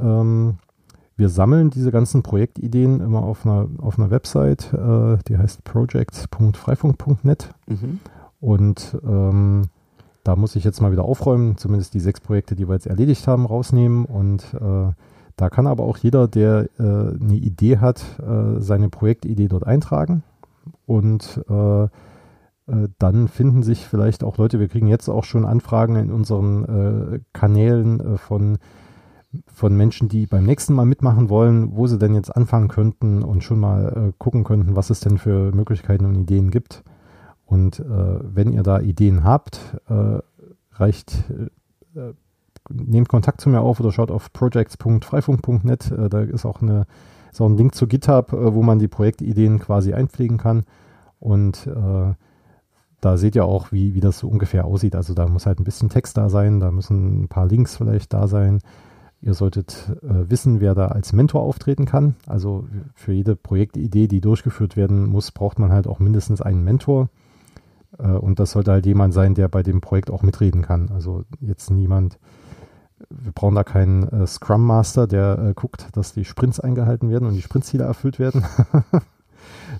Ähm, 0.00 0.58
wir 1.16 1.28
sammeln 1.28 1.70
diese 1.70 1.92
ganzen 1.92 2.22
Projektideen 2.24 3.00
immer 3.00 3.22
auf 3.22 3.46
einer, 3.46 3.68
auf 3.78 3.98
einer 3.98 4.10
Website, 4.10 4.72
äh, 4.72 5.18
die 5.28 5.38
heißt 5.38 5.62
project.freifunk.net 5.62 7.50
Mhm. 7.68 8.00
und 8.40 8.98
ähm, 9.04 9.68
da 10.24 10.36
muss 10.36 10.56
ich 10.56 10.64
jetzt 10.64 10.80
mal 10.80 10.92
wieder 10.92 11.04
aufräumen, 11.04 11.56
zumindest 11.56 11.94
die 11.94 12.00
sechs 12.00 12.20
Projekte, 12.20 12.56
die 12.56 12.68
wir 12.68 12.74
jetzt 12.74 12.86
erledigt 12.86 13.26
haben, 13.28 13.46
rausnehmen 13.46 14.04
und 14.04 14.42
äh, 14.54 14.92
da 15.36 15.50
kann 15.50 15.66
aber 15.66 15.84
auch 15.84 15.96
jeder, 15.98 16.28
der 16.28 16.68
äh, 16.78 16.82
eine 16.82 17.36
Idee 17.36 17.78
hat, 17.78 18.04
äh, 18.20 18.60
seine 18.60 18.88
Projektidee 18.88 19.48
dort 19.48 19.66
eintragen 19.66 20.22
und 20.86 21.42
äh, 21.48 21.88
äh, 22.66 22.88
dann 22.98 23.28
finden 23.28 23.62
sich 23.62 23.86
vielleicht 23.86 24.24
auch 24.24 24.38
Leute, 24.38 24.60
wir 24.60 24.68
kriegen 24.68 24.86
jetzt 24.86 25.08
auch 25.08 25.24
schon 25.24 25.44
Anfragen 25.44 25.96
in 25.96 26.12
unseren 26.12 26.64
äh, 26.64 27.20
Kanälen 27.32 28.00
äh, 28.00 28.18
von, 28.18 28.58
von 29.46 29.76
Menschen, 29.76 30.08
die 30.08 30.26
beim 30.26 30.44
nächsten 30.44 30.74
Mal 30.74 30.86
mitmachen 30.86 31.28
wollen, 31.28 31.74
wo 31.76 31.86
sie 31.86 31.98
denn 31.98 32.14
jetzt 32.14 32.34
anfangen 32.34 32.68
könnten 32.68 33.22
und 33.22 33.42
schon 33.42 33.60
mal 33.60 34.12
gucken 34.18 34.44
könnten, 34.44 34.76
was 34.76 34.90
es 34.90 35.00
denn 35.00 35.18
für 35.18 35.52
Möglichkeiten 35.52 36.04
und 36.04 36.14
Ideen 36.16 36.50
gibt. 36.50 36.82
Und 37.46 37.82
wenn 37.86 38.52
ihr 38.52 38.62
da 38.62 38.80
Ideen 38.80 39.24
habt, 39.24 39.58
reicht, 40.72 41.24
nehmt 42.72 43.08
Kontakt 43.08 43.40
zu 43.40 43.48
mir 43.48 43.60
auf 43.60 43.80
oder 43.80 43.92
schaut 43.92 44.10
auf 44.10 44.32
projects.freifunk.net. 44.32 45.90
Äh, 45.90 46.08
da 46.08 46.20
ist 46.22 46.46
auch, 46.46 46.62
eine, 46.62 46.86
ist 47.30 47.40
auch 47.40 47.48
ein 47.48 47.56
Link 47.56 47.74
zu 47.74 47.86
GitHub, 47.86 48.32
äh, 48.32 48.54
wo 48.54 48.62
man 48.62 48.78
die 48.78 48.88
Projektideen 48.88 49.58
quasi 49.58 49.92
einpflegen 49.94 50.38
kann. 50.38 50.64
Und 51.18 51.66
äh, 51.66 52.14
da 53.00 53.16
seht 53.16 53.34
ihr 53.34 53.44
auch, 53.44 53.72
wie, 53.72 53.94
wie 53.94 54.00
das 54.00 54.18
so 54.18 54.28
ungefähr 54.28 54.64
aussieht. 54.64 54.94
Also 54.94 55.12
da 55.14 55.26
muss 55.26 55.46
halt 55.46 55.58
ein 55.58 55.64
bisschen 55.64 55.88
Text 55.88 56.16
da 56.16 56.28
sein, 56.28 56.60
da 56.60 56.70
müssen 56.70 57.22
ein 57.22 57.28
paar 57.28 57.46
Links 57.46 57.76
vielleicht 57.76 58.12
da 58.12 58.28
sein. 58.28 58.60
Ihr 59.20 59.34
solltet 59.34 59.90
äh, 60.02 60.30
wissen, 60.30 60.60
wer 60.60 60.74
da 60.74 60.88
als 60.88 61.12
Mentor 61.12 61.42
auftreten 61.42 61.84
kann. 61.84 62.16
Also 62.26 62.66
für 62.94 63.12
jede 63.12 63.36
Projektidee, 63.36 64.08
die 64.08 64.20
durchgeführt 64.20 64.76
werden 64.76 65.06
muss, 65.06 65.30
braucht 65.30 65.58
man 65.58 65.72
halt 65.72 65.86
auch 65.86 66.00
mindestens 66.00 66.42
einen 66.42 66.64
Mentor. 66.64 67.08
Äh, 67.98 68.08
und 68.08 68.40
das 68.40 68.52
sollte 68.52 68.72
halt 68.72 68.86
jemand 68.86 69.14
sein, 69.14 69.34
der 69.34 69.48
bei 69.48 69.62
dem 69.62 69.80
Projekt 69.80 70.10
auch 70.10 70.22
mitreden 70.22 70.62
kann. 70.62 70.90
Also 70.90 71.24
jetzt 71.40 71.70
niemand, 71.70 72.18
wir 73.10 73.32
brauchen 73.32 73.54
da 73.54 73.64
keinen 73.64 74.08
äh, 74.08 74.26
Scrum 74.26 74.64
Master, 74.66 75.06
der 75.06 75.38
äh, 75.38 75.54
guckt, 75.54 75.88
dass 75.92 76.12
die 76.12 76.24
Sprints 76.24 76.60
eingehalten 76.60 77.10
werden 77.10 77.28
und 77.28 77.34
die 77.34 77.42
Sprintziele 77.42 77.84
erfüllt 77.84 78.18
werden. 78.18 78.44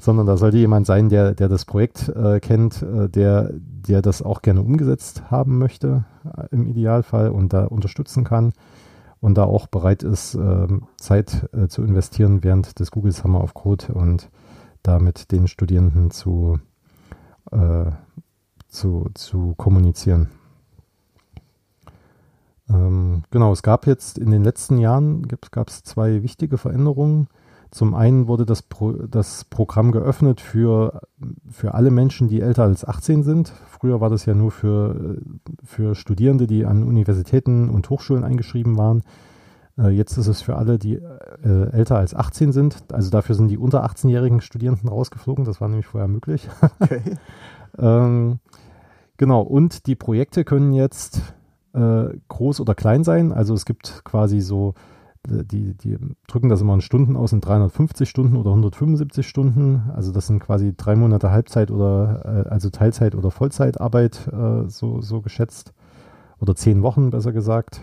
sondern 0.01 0.27
da 0.27 0.37
sollte 0.37 0.59
jemand 0.59 0.87
sein, 0.87 1.09
der, 1.09 1.33
der 1.33 1.49
das 1.49 1.65
Projekt 1.65 2.09
äh, 2.09 2.41
kennt, 2.41 2.83
äh, 2.83 3.09
der, 3.09 3.51
der 3.53 4.03
das 4.03 4.23
auch 4.23 4.43
gerne 4.43 4.61
umgesetzt 4.63 5.31
haben 5.31 5.59
möchte, 5.59 6.05
äh, 6.37 6.47
im 6.51 6.67
Idealfall 6.67 7.31
und 7.31 7.53
da 7.53 7.65
unterstützen 7.65 8.25
kann 8.25 8.53
und 9.21 9.37
da 9.37 9.45
auch 9.45 9.67
bereit 9.67 10.03
ist, 10.03 10.35
ähm, 10.35 10.85
Zeit 10.97 11.49
äh, 11.53 11.69
zu 11.69 11.83
investieren 11.83 12.43
während 12.43 12.79
des 12.81 12.91
Google 12.91 13.13
Summer 13.13 13.43
of 13.43 13.55
Code 13.55 13.93
und 13.93 14.31
da 14.83 14.99
mit 14.99 15.31
den 15.31 15.47
Studierenden 15.47 16.11
zu, 16.11 16.59
zu, 18.67 19.11
zu 19.15 19.55
kommunizieren. 19.57 20.29
Ähm, 22.73 23.23
genau, 23.31 23.53
es 23.53 23.63
gab 23.63 23.87
jetzt 23.87 24.19
in 24.19 24.31
den 24.31 24.43
letzten 24.43 24.79
Jahren 24.79 25.27
gab 25.51 25.69
es 25.69 25.83
zwei 25.83 26.23
wichtige 26.23 26.59
Veränderungen. 26.59 27.29
Zum 27.71 27.95
einen 27.95 28.27
wurde 28.29 28.45
das, 28.45 28.61
Pro, 28.61 28.93
das 28.93 29.45
Programm 29.45 29.93
geöffnet 29.93 30.43
für, 30.43 31.01
für 31.51 31.73
alle 31.73 31.91
Menschen, 31.91 32.29
die 32.29 32.43
älter 32.43 32.65
als 32.65 32.85
18 32.85 33.23
sind. 33.23 33.53
Früher 33.67 34.01
war 34.01 34.11
das 34.11 34.27
ja 34.27 34.35
nur 34.35 34.51
für, 34.51 35.17
für 35.65 35.95
Studierende, 35.95 36.47
die 36.47 36.67
an 36.67 36.85
Universitäten 36.85 37.71
und 37.71 37.89
Hochschulen 37.89 38.25
eingeschrieben 38.25 38.77
waren. 38.77 39.03
Äh, 39.79 39.89
jetzt 39.89 40.19
ist 40.19 40.27
es 40.27 40.43
für 40.43 40.57
alle, 40.57 40.79
die 40.79 40.97
äh, 40.97 41.71
älter 41.73 41.97
als 41.97 42.15
18 42.15 42.53
sind. 42.53 42.77
Also 42.93 43.09
dafür 43.09 43.35
sind 43.35 43.49
die 43.49 43.57
unter 43.57 43.87
18-jährigen 43.87 44.43
Studierenden 44.43 44.91
rausgeflogen. 44.91 45.47
Das 45.47 45.63
war 45.63 45.69
nämlich 45.69 45.87
vorher 45.87 46.09
möglich. 46.09 46.49
Okay. 46.79 47.01
ähm, 47.79 48.39
genau, 49.17 49.41
und 49.41 49.87
die 49.87 49.95
Projekte 49.97 50.45
können 50.45 50.75
jetzt 50.75 51.23
äh, 51.75 52.17
groß 52.29 52.61
oder 52.61 52.75
klein 52.75 53.05
sein. 53.05 53.33
Also 53.33 53.55
es 53.55 53.65
gibt 53.65 54.03
quasi 54.05 54.41
so 54.41 54.75
die, 55.25 55.75
die 55.77 55.99
drücken 56.27 56.49
das 56.49 56.61
immer 56.61 56.75
in 56.75 56.81
Stunden 56.81 57.17
aus, 57.17 57.33
in 57.33 57.41
350 57.41 58.09
Stunden 58.09 58.37
oder 58.37 58.51
175 58.51 59.27
Stunden. 59.27 59.91
Also 59.95 60.11
das 60.11 60.27
sind 60.27 60.41
quasi 60.41 60.75
drei 60.77 60.97
Monate 60.97 61.31
Halbzeit 61.31 61.71
oder 61.71 62.47
äh, 62.47 62.49
also 62.49 62.71
Teilzeit 62.71 63.15
oder 63.15 63.31
Vollzeitarbeit 63.31 64.29
äh, 64.33 64.69
so, 64.69 65.01
so 65.01 65.21
geschätzt. 65.21 65.73
Oder 66.41 66.57
zehn 66.57 66.83
Wochen 66.83 67.11
besser 67.11 67.33
gesagt. 67.33 67.83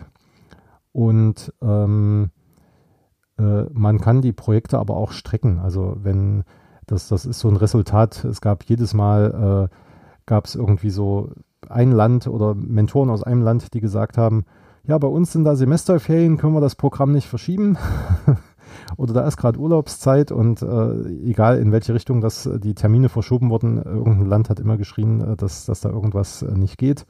Und 0.91 1.53
ähm, 1.61 2.31
äh, 3.37 3.63
man 3.71 4.01
kann 4.01 4.21
die 4.21 4.33
Projekte 4.33 4.77
aber 4.77 4.97
auch 4.97 5.13
strecken. 5.13 5.59
Also 5.59 5.95
wenn 6.01 6.43
das, 6.87 7.07
das 7.07 7.25
ist 7.25 7.39
so 7.39 7.47
ein 7.47 7.55
Resultat, 7.55 8.25
es 8.25 8.41
gab 8.41 8.65
jedes 8.65 8.93
Mal, 8.93 9.69
äh, 9.71 9.75
gab 10.25 10.45
es 10.45 10.55
irgendwie 10.55 10.89
so 10.89 11.31
ein 11.67 11.91
Land 11.91 12.27
oder 12.27 12.55
Mentoren 12.55 13.09
aus 13.09 13.23
einem 13.23 13.41
Land, 13.41 13.73
die 13.73 13.81
gesagt 13.81 14.17
haben, 14.17 14.45
ja, 14.87 14.97
bei 14.97 15.07
uns 15.07 15.33
sind 15.33 15.43
da 15.43 15.55
Semesterferien, 15.55 16.37
können 16.37 16.53
wir 16.53 16.61
das 16.61 16.75
Programm 16.75 17.11
nicht 17.11 17.27
verschieben. 17.27 17.77
Oder 18.97 19.13
da 19.13 19.27
ist 19.27 19.37
gerade 19.37 19.59
Urlaubszeit 19.59 20.31
und 20.31 20.61
äh, 20.61 21.07
egal 21.23 21.59
in 21.59 21.71
welche 21.71 21.93
Richtung 21.93 22.21
das 22.21 22.49
die 22.63 22.75
Termine 22.75 23.09
verschoben 23.09 23.49
wurden, 23.49 23.77
irgendein 23.77 24.25
Land 24.27 24.49
hat 24.49 24.59
immer 24.59 24.77
geschrien, 24.77 25.21
äh, 25.21 25.35
dass, 25.35 25.65
dass 25.65 25.81
da 25.81 25.89
irgendwas 25.89 26.41
äh, 26.41 26.51
nicht 26.55 26.77
geht. 26.77 27.05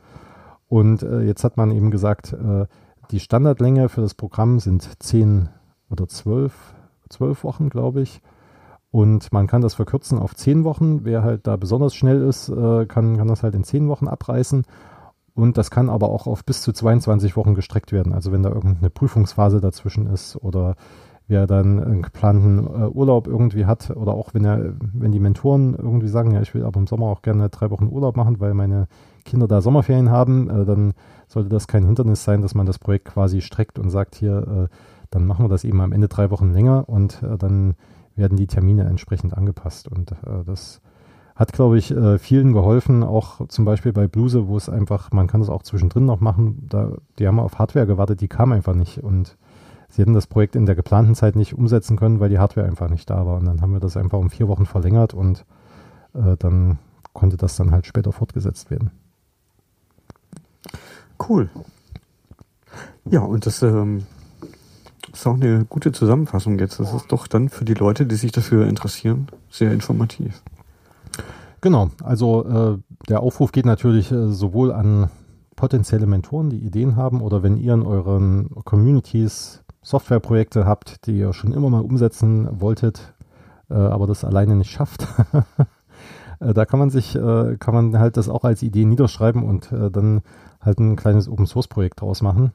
Und 0.68 1.04
äh, 1.04 1.22
jetzt 1.22 1.44
hat 1.44 1.58
man 1.58 1.72
eben 1.72 1.92
gesagt, 1.92 2.34
äh, 2.34 2.66
die 3.12 3.20
Standardlänge 3.20 3.90
für 3.90 4.02
das 4.02 4.14
Programm 4.14 4.60
sind 4.60 5.02
zehn 5.02 5.50
oder 5.90 6.08
zwölf, 6.08 6.54
zwölf 7.10 7.44
Wochen, 7.44 7.70
glaube 7.70 8.02
ich. 8.02 8.22
Und 8.92 9.32
man 9.32 9.48
kann 9.48 9.62
das 9.62 9.76
verkürzen 9.76 10.18
auf 10.18 10.36
zehn 10.36 10.64
Wochen. 10.64 11.06
Wer 11.06 11.24
halt 11.24 11.46
da 11.46 11.58
besonders 11.58 11.94
schnell 11.94 12.22
ist, 12.22 12.50
äh, 12.50 12.86
kann, 12.86 13.18
kann 13.18 13.28
das 13.28 13.44
halt 13.44 13.54
in 13.54 13.64
zehn 13.64 13.88
Wochen 13.88 14.08
abreißen. 14.08 14.64
Und 15.36 15.58
das 15.58 15.72
kann 15.72 15.90
aber 15.90 16.10
auch 16.10 16.28
auf 16.28 16.44
bis 16.44 16.62
zu 16.62 16.74
22 16.74 17.38
Wochen 17.38 17.56
gestreckt 17.56 17.92
werden. 17.92 18.14
Also 18.14 18.32
wenn 18.32 18.44
da 18.44 18.50
irgendeine 18.50 18.90
Prüfungsphase 18.90 19.62
dazwischen 19.62 20.08
ist 20.08 20.36
oder 20.36 20.76
wer 21.28 21.46
dann 21.46 21.82
einen 21.82 22.02
geplanten 22.02 22.66
äh, 22.66 22.88
Urlaub 22.88 23.28
irgendwie 23.28 23.66
hat 23.66 23.92
oder 23.92 24.14
auch 24.14 24.34
wenn 24.34 24.44
er, 24.44 24.74
wenn 24.80 25.12
die 25.12 25.20
Mentoren 25.20 25.76
irgendwie 25.76 26.08
sagen, 26.08 26.32
ja, 26.32 26.42
ich 26.42 26.56
will 26.56 26.66
aber 26.66 26.80
im 26.80 26.88
Sommer 26.88 27.06
auch 27.06 27.22
gerne 27.22 27.50
drei 27.50 27.70
Wochen 27.70 27.88
Urlaub 27.88 28.18
machen, 28.18 28.40
weil 28.40 28.56
meine 28.56 28.88
Kinder 29.24 29.48
da 29.48 29.62
Sommerferien 29.62 30.10
haben, 30.10 30.50
äh, 30.50 30.66
dann 30.66 30.94
sollte 31.28 31.50
das 31.50 31.68
kein 31.68 31.86
Hindernis 31.86 32.24
sein, 32.24 32.42
dass 32.42 32.56
man 32.56 32.66
das 32.66 32.80
Projekt 32.80 33.06
quasi 33.06 33.42
streckt 33.42 33.78
und 33.78 33.92
sagt, 33.92 34.16
hier, 34.16 34.70
dann 35.12 35.28
machen 35.28 35.46
wir 35.46 35.50
das 35.50 35.64
eben 35.64 35.80
am 35.80 35.92
Ende 35.92 36.08
drei 36.08 36.32
Wochen 36.32 36.52
länger 36.52 36.90
und 36.90 37.22
dann 37.38 37.76
werden 38.20 38.38
die 38.38 38.48
Termine 38.48 38.84
entsprechend 38.84 39.36
angepasst. 39.36 39.88
Und 39.88 40.12
äh, 40.12 40.44
das 40.46 40.82
hat, 41.36 41.54
glaube 41.54 41.78
ich, 41.78 41.90
äh, 41.92 42.20
vielen 42.20 42.54
geholfen, 42.54 43.02
auch 43.02 43.48
zum 43.48 43.66
Beispiel 43.66 43.94
bei 43.94 44.08
Bluse, 44.08 44.48
wo 44.48 44.58
es 44.58 44.70
einfach, 44.70 45.12
man 45.12 45.28
kann 45.28 45.40
das 45.40 45.50
auch 45.50 45.64
zwischendrin 45.64 46.06
noch 46.06 46.20
machen, 46.20 46.68
da, 46.70 46.92
die 47.18 47.28
haben 47.28 47.40
auf 47.40 47.58
Hardware 47.58 47.88
gewartet, 47.88 48.22
die 48.22 48.28
kam 48.28 48.52
einfach 48.52 48.76
nicht 48.76 49.02
und 49.04 49.38
sie 49.88 50.02
hätten 50.02 50.14
das 50.14 50.28
Projekt 50.28 50.56
in 50.56 50.66
der 50.66 50.76
geplanten 50.76 51.16
Zeit 51.16 51.36
nicht 51.36 51.58
umsetzen 51.58 51.98
können, 51.98 52.20
weil 52.20 52.30
die 52.30 52.40
Hardware 52.40 52.68
einfach 52.68 52.90
nicht 52.90 53.10
da 53.10 53.26
war. 53.26 53.38
Und 53.38 53.46
dann 53.46 53.62
haben 53.62 53.72
wir 53.72 53.80
das 53.80 53.98
einfach 53.98 54.20
um 54.20 54.30
vier 54.30 54.48
Wochen 54.50 54.66
verlängert 54.66 55.14
und 55.14 55.46
äh, 56.14 56.36
dann 56.38 56.78
konnte 57.14 57.38
das 57.38 57.56
dann 57.56 57.72
halt 57.72 57.86
später 57.86 58.12
fortgesetzt 58.12 58.70
werden. 58.70 58.92
Cool. 61.28 61.50
Ja, 63.06 63.22
und 63.22 63.46
das 63.46 63.64
ähm, 63.64 64.06
ist 65.14 65.28
auch 65.28 65.36
eine 65.36 65.66
gute 65.66 65.92
Zusammenfassung 65.92 66.60
jetzt. 66.60 66.80
Das 66.80 66.94
ist 66.94 67.12
doch 67.12 67.28
dann 67.28 67.50
für 67.50 67.66
die 67.66 67.74
Leute, 67.74 68.06
die 68.06 68.16
sich 68.16 68.32
dafür 68.32 68.68
interessieren, 68.68 69.28
sehr 69.50 69.72
informativ. 69.72 70.42
Genau, 71.62 71.90
also 72.04 72.46
äh, 72.46 72.78
der 73.10 73.22
Aufruf 73.22 73.52
geht 73.52 73.66
natürlich 73.66 74.12
äh, 74.12 74.30
sowohl 74.30 74.72
an 74.72 75.10
potenzielle 75.56 76.08
Mentoren, 76.08 76.50
die 76.50 76.60
Ideen 76.60 76.96
haben, 76.96 77.22
oder 77.22 77.44
wenn 77.44 77.58
ihr 77.58 77.74
in 77.74 77.84
euren 77.84 78.50
Communities 78.64 79.62
Softwareprojekte 79.82 80.66
habt, 80.66 81.06
die 81.06 81.18
ihr 81.18 81.34
schon 81.34 81.52
immer 81.52 81.70
mal 81.70 81.82
umsetzen 81.82 82.48
wolltet, 82.62 83.14
äh, 83.70 83.74
aber 83.74 84.08
das 84.08 84.24
alleine 84.24 84.56
nicht 84.56 84.72
schafft. 84.72 85.08
Äh, 86.42 86.54
da 86.54 86.64
kann 86.64 86.80
man 86.80 86.90
sich, 86.90 87.18
äh, 87.18 87.58
kann 87.58 87.74
man 87.74 88.00
halt 88.00 88.16
das 88.16 88.30
auch 88.30 88.46
als 88.46 88.64
Idee 88.64 88.86
niederschreiben 88.86 89.44
und 89.44 89.74
äh, 89.74 89.92
dann 89.92 90.22
halt 90.62 90.80
ein 90.80 90.96
kleines 90.96 91.28
Open 91.28 91.46
Source 91.46 91.68
Projekt 91.68 92.00
draus 92.00 92.22
machen. 92.22 92.54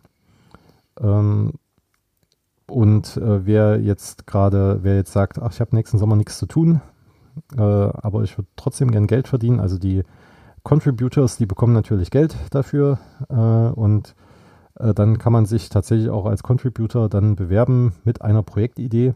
Ähm, 0.98 1.52
und 2.74 3.16
äh, 3.16 3.46
wer 3.46 3.80
jetzt 3.80 4.26
gerade, 4.26 4.80
wer 4.82 4.96
jetzt 4.96 5.12
sagt, 5.12 5.40
ach, 5.40 5.52
ich 5.52 5.60
habe 5.60 5.76
nächsten 5.76 5.98
Sommer 5.98 6.16
nichts 6.16 6.38
zu 6.38 6.46
tun, 6.46 6.80
äh, 7.56 7.60
aber 7.60 8.22
ich 8.22 8.36
würde 8.36 8.48
trotzdem 8.56 8.90
gern 8.90 9.06
Geld 9.06 9.28
verdienen, 9.28 9.60
also 9.60 9.78
die 9.78 10.02
Contributors, 10.64 11.36
die 11.36 11.46
bekommen 11.46 11.72
natürlich 11.72 12.10
Geld 12.10 12.36
dafür 12.50 12.98
äh, 13.28 13.34
und 13.34 14.14
äh, 14.78 14.92
dann 14.92 15.18
kann 15.18 15.32
man 15.32 15.46
sich 15.46 15.68
tatsächlich 15.68 16.10
auch 16.10 16.26
als 16.26 16.42
Contributor 16.42 17.08
dann 17.08 17.36
bewerben 17.36 17.92
mit 18.02 18.22
einer 18.22 18.42
Projektidee 18.42 19.14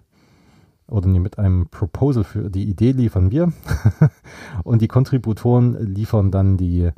oder 0.86 1.08
nee, 1.08 1.18
mit 1.18 1.38
einem 1.38 1.68
Proposal 1.68 2.24
für 2.24 2.50
die 2.50 2.64
Idee 2.64 2.92
liefern 2.92 3.30
wir. 3.30 3.52
Und 4.64 4.80
die 4.80 4.88
Contributoren 4.88 5.74
liefern 5.84 6.30
dann 6.30 6.56
die 6.56 6.90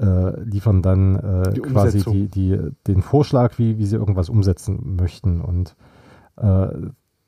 äh, 0.00 0.40
liefern 0.40 0.80
dann 0.80 1.16
äh, 1.16 1.52
die 1.52 1.60
quasi 1.60 2.02
die, 2.02 2.28
die, 2.28 2.58
den 2.86 3.02
Vorschlag, 3.02 3.58
wie, 3.58 3.76
wie 3.76 3.84
sie 3.84 3.96
irgendwas 3.96 4.30
umsetzen 4.30 4.96
möchten. 4.96 5.42
Und 5.42 5.76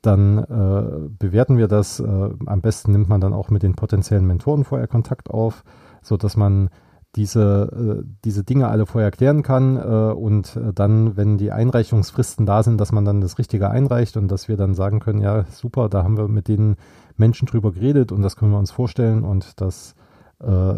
dann 0.01 0.37
äh, 0.37 1.09
bewerten 1.17 1.57
wir 1.57 1.67
das. 1.67 1.99
Äh, 1.99 2.29
am 2.45 2.61
besten 2.61 2.91
nimmt 2.91 3.09
man 3.09 3.21
dann 3.21 3.33
auch 3.33 3.49
mit 3.49 3.63
den 3.63 3.75
potenziellen 3.75 4.25
Mentoren 4.25 4.63
vorher 4.63 4.87
Kontakt 4.87 5.29
auf, 5.29 5.63
so 6.01 6.15
dass 6.17 6.37
man 6.37 6.69
diese, 7.15 8.01
äh, 8.01 8.07
diese 8.23 8.43
Dinge 8.43 8.67
alle 8.67 8.85
vorher 8.85 9.11
klären 9.11 9.41
kann 9.41 9.77
äh, 9.77 10.13
und 10.13 10.55
äh, 10.55 10.73
dann, 10.73 11.17
wenn 11.17 11.37
die 11.37 11.51
Einreichungsfristen 11.51 12.45
da 12.45 12.61
sind, 12.63 12.79
dass 12.79 12.91
man 12.91 13.03
dann 13.03 13.19
das 13.19 13.39
Richtige 13.39 13.69
einreicht 13.69 14.15
und 14.15 14.29
dass 14.29 14.47
wir 14.47 14.57
dann 14.57 14.75
sagen 14.75 14.99
können, 14.99 15.21
ja, 15.21 15.45
super, 15.45 15.89
da 15.89 16.03
haben 16.03 16.17
wir 16.17 16.27
mit 16.27 16.47
den 16.47 16.75
Menschen 17.17 17.47
drüber 17.47 17.71
geredet 17.71 18.11
und 18.11 18.21
das 18.21 18.35
können 18.35 18.51
wir 18.51 18.59
uns 18.59 18.71
vorstellen 18.71 19.23
und 19.23 19.59
das 19.59 19.95
äh, 20.39 20.75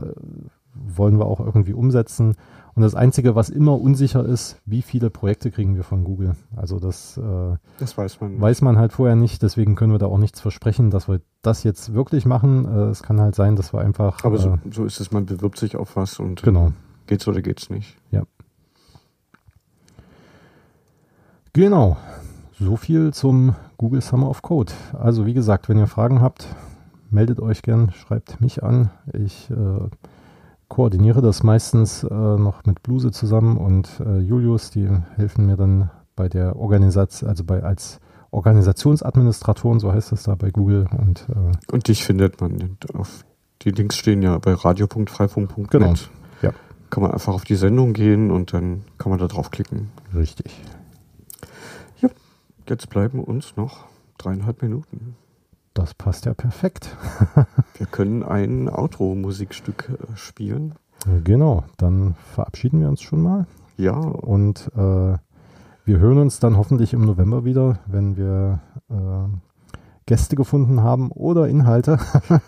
wollen 0.74 1.20
wir 1.20 1.26
auch 1.26 1.41
irgendwie 1.41 1.74
umsetzen. 1.74 2.36
Und 2.73 2.84
das 2.84 2.95
Einzige, 2.95 3.36
was 3.36 3.49
immer 3.49 3.79
unsicher 3.79 4.25
ist, 4.25 4.62
wie 4.65 4.81
viele 4.81 5.10
Projekte 5.10 5.51
kriegen 5.51 5.75
wir 5.75 5.84
von 5.84 6.03
Google. 6.03 6.36
Also 6.55 6.79
das, 6.79 7.17
äh, 7.17 7.55
das 7.79 7.97
weiß, 7.97 8.21
man 8.21 8.31
nicht. 8.31 8.41
weiß 8.41 8.62
man 8.62 8.77
halt 8.77 8.93
vorher 8.93 9.15
nicht. 9.15 9.41
Deswegen 9.43 9.75
können 9.75 9.91
wir 9.91 9.99
da 9.99 10.05
auch 10.05 10.17
nichts 10.17 10.39
versprechen, 10.39 10.89
dass 10.89 11.07
wir 11.07 11.21
das 11.41 11.63
jetzt 11.63 11.93
wirklich 11.93 12.25
machen. 12.25 12.65
Äh, 12.65 12.89
es 12.89 13.03
kann 13.03 13.19
halt 13.19 13.36
sein, 13.36 13.55
dass 13.55 13.73
wir 13.73 13.81
einfach. 13.81 14.23
Aber 14.23 14.38
so, 14.38 14.53
äh, 14.53 14.57
so 14.71 14.86
ist 14.86 14.99
es, 14.99 15.12
man 15.12 15.25
bewirbt 15.25 15.57
sich 15.57 15.75
auf 15.75 15.95
was 15.95 16.19
und 16.19 16.41
genau. 16.43 16.71
geht's 17.07 17.27
oder 17.27 17.41
geht's 17.41 17.69
nicht. 17.69 17.97
Ja. 18.12 18.23
Genau. 21.53 21.97
So 22.57 22.77
viel 22.77 23.13
zum 23.13 23.55
Google 23.77 24.01
Summer 24.01 24.29
of 24.29 24.41
Code. 24.41 24.71
Also 24.93 25.25
wie 25.25 25.34
gesagt, 25.34 25.67
wenn 25.67 25.77
ihr 25.77 25.88
Fragen 25.88 26.21
habt, 26.21 26.47
meldet 27.10 27.39
euch 27.41 27.63
gern, 27.63 27.91
schreibt 27.91 28.39
mich 28.39 28.63
an. 28.63 28.91
Ich 29.12 29.49
äh, 29.49 29.89
koordiniere 30.71 31.21
das 31.21 31.43
meistens 31.43 32.03
äh, 32.05 32.07
noch 32.13 32.65
mit 32.65 32.81
Bluse 32.81 33.12
zusammen 33.12 33.57
und 33.57 33.99
äh, 33.99 34.19
Julius, 34.19 34.69
die 34.69 34.88
helfen 35.17 35.45
mir 35.45 35.57
dann 35.57 35.91
bei 36.15 36.29
der 36.29 36.55
Organisation, 36.55 37.29
also 37.29 37.43
bei 37.43 37.62
als 37.62 37.99
Organisationsadministratoren, 38.31 39.81
so 39.81 39.91
heißt 39.91 40.13
das 40.13 40.23
da 40.23 40.36
bei 40.36 40.49
Google. 40.49 40.88
Und, 40.97 41.27
äh, 41.27 41.73
und 41.73 41.89
dich 41.89 42.05
findet 42.05 42.39
man 42.39 42.77
auf 42.93 43.25
die 43.63 43.71
Links 43.71 43.97
stehen 43.97 44.21
ja 44.21 44.38
bei 44.38 44.53
radio.freifunk.net. 44.53 45.69
Genau. 45.71 45.93
Ja. 46.41 46.53
Kann 46.89 47.03
man 47.03 47.12
einfach 47.12 47.34
auf 47.34 47.43
die 47.43 47.55
Sendung 47.55 47.91
gehen 47.91 48.31
und 48.31 48.53
dann 48.53 48.84
kann 48.97 49.10
man 49.10 49.19
da 49.19 49.27
draufklicken. 49.27 49.89
Richtig. 50.15 50.57
Ja, 51.99 52.07
jetzt 52.69 52.89
bleiben 52.89 53.21
uns 53.21 53.57
noch 53.57 53.88
dreieinhalb 54.17 54.62
Minuten. 54.62 55.17
Das 55.73 55.93
passt 55.93 56.25
ja 56.25 56.34
perfekt. 56.34 56.95
wir 57.77 57.86
können 57.86 58.23
ein 58.23 58.69
Outro-Musikstück 58.69 59.89
äh, 59.89 60.17
spielen. 60.17 60.75
Genau, 61.23 61.63
dann 61.77 62.15
verabschieden 62.34 62.79
wir 62.81 62.89
uns 62.89 63.01
schon 63.01 63.21
mal. 63.21 63.47
Ja. 63.77 63.93
Und 63.93 64.69
äh, 64.75 65.17
wir 65.86 65.99
hören 65.99 66.19
uns 66.19 66.39
dann 66.39 66.57
hoffentlich 66.57 66.93
im 66.93 67.05
November 67.05 67.43
wieder, 67.45 67.79
wenn 67.88 68.17
wir 68.17 68.60
äh, 68.89 68.95
Gäste 70.05 70.36
gefunden 70.36 70.84
haben 70.84 71.12
oder 71.12 71.47
Inhalte, 71.47 71.97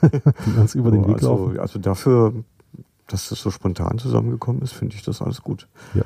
die 0.45 0.59
uns 0.59 0.75
über 0.75 0.91
den 0.91 1.07
Weg 1.07 1.15
also, 1.15 1.29
laufen. 1.29 1.59
Also 1.59 1.79
dafür, 1.79 2.33
dass 3.07 3.29
das 3.29 3.39
so 3.39 3.51
spontan 3.51 3.97
zusammengekommen 3.97 4.61
ist, 4.61 4.73
finde 4.73 4.95
ich 4.95 5.03
das 5.03 5.21
alles 5.21 5.41
gut. 5.41 5.67
Ja. 5.93 6.03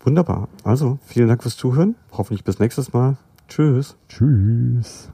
Wunderbar. 0.00 0.48
Also, 0.64 0.98
vielen 1.04 1.28
Dank 1.28 1.42
fürs 1.42 1.56
Zuhören. 1.56 1.96
Hoffentlich 2.12 2.44
bis 2.44 2.58
nächstes 2.58 2.92
Mal. 2.92 3.16
Tschüss. 3.48 3.96
Tschüss. 4.08 5.10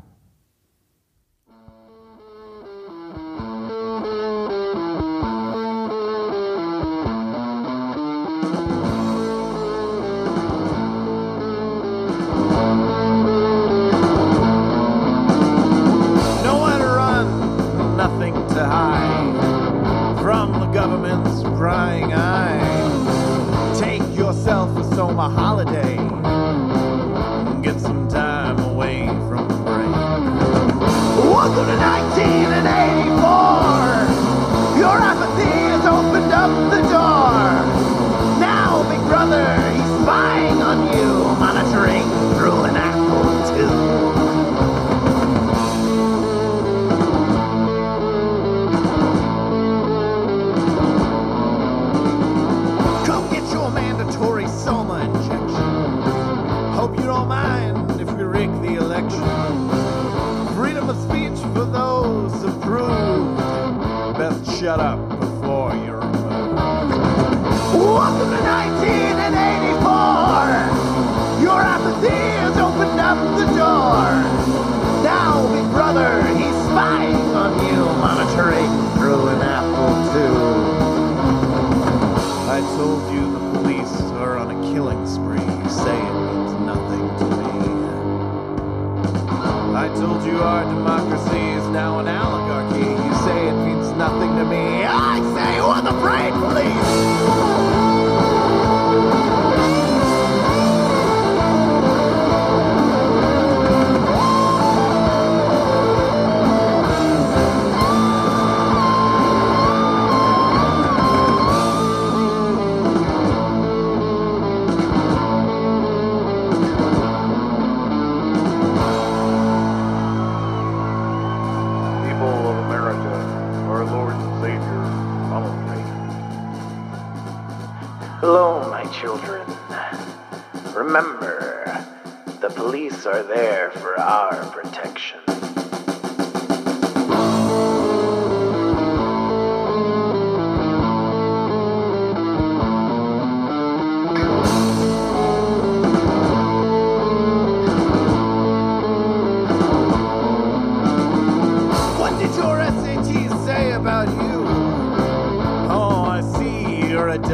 now 91.92 92.00
an 92.00 92.08
oligarchy. 92.08 92.78
You 92.78 93.14
say 93.26 93.48
it 93.48 93.54
means 93.66 93.90
nothing 93.92 94.36
to 94.36 94.44
me. 94.44 94.84
I 94.84 95.18
say, 95.34 95.56
who 95.58 95.66
are 95.66 95.82
the 95.82 95.92
brain 96.00 96.32
police? 96.32 97.51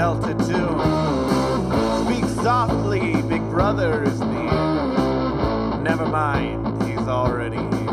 Tune. 0.09 0.81
Speak 2.07 2.25
softly, 2.43 3.21
Big 3.29 3.43
Brother 3.51 4.05
is 4.05 4.19
near. 4.21 4.51
Never 5.83 6.07
mind, 6.07 6.83
he's 6.85 7.07
already 7.07 7.59
here. 7.59 7.93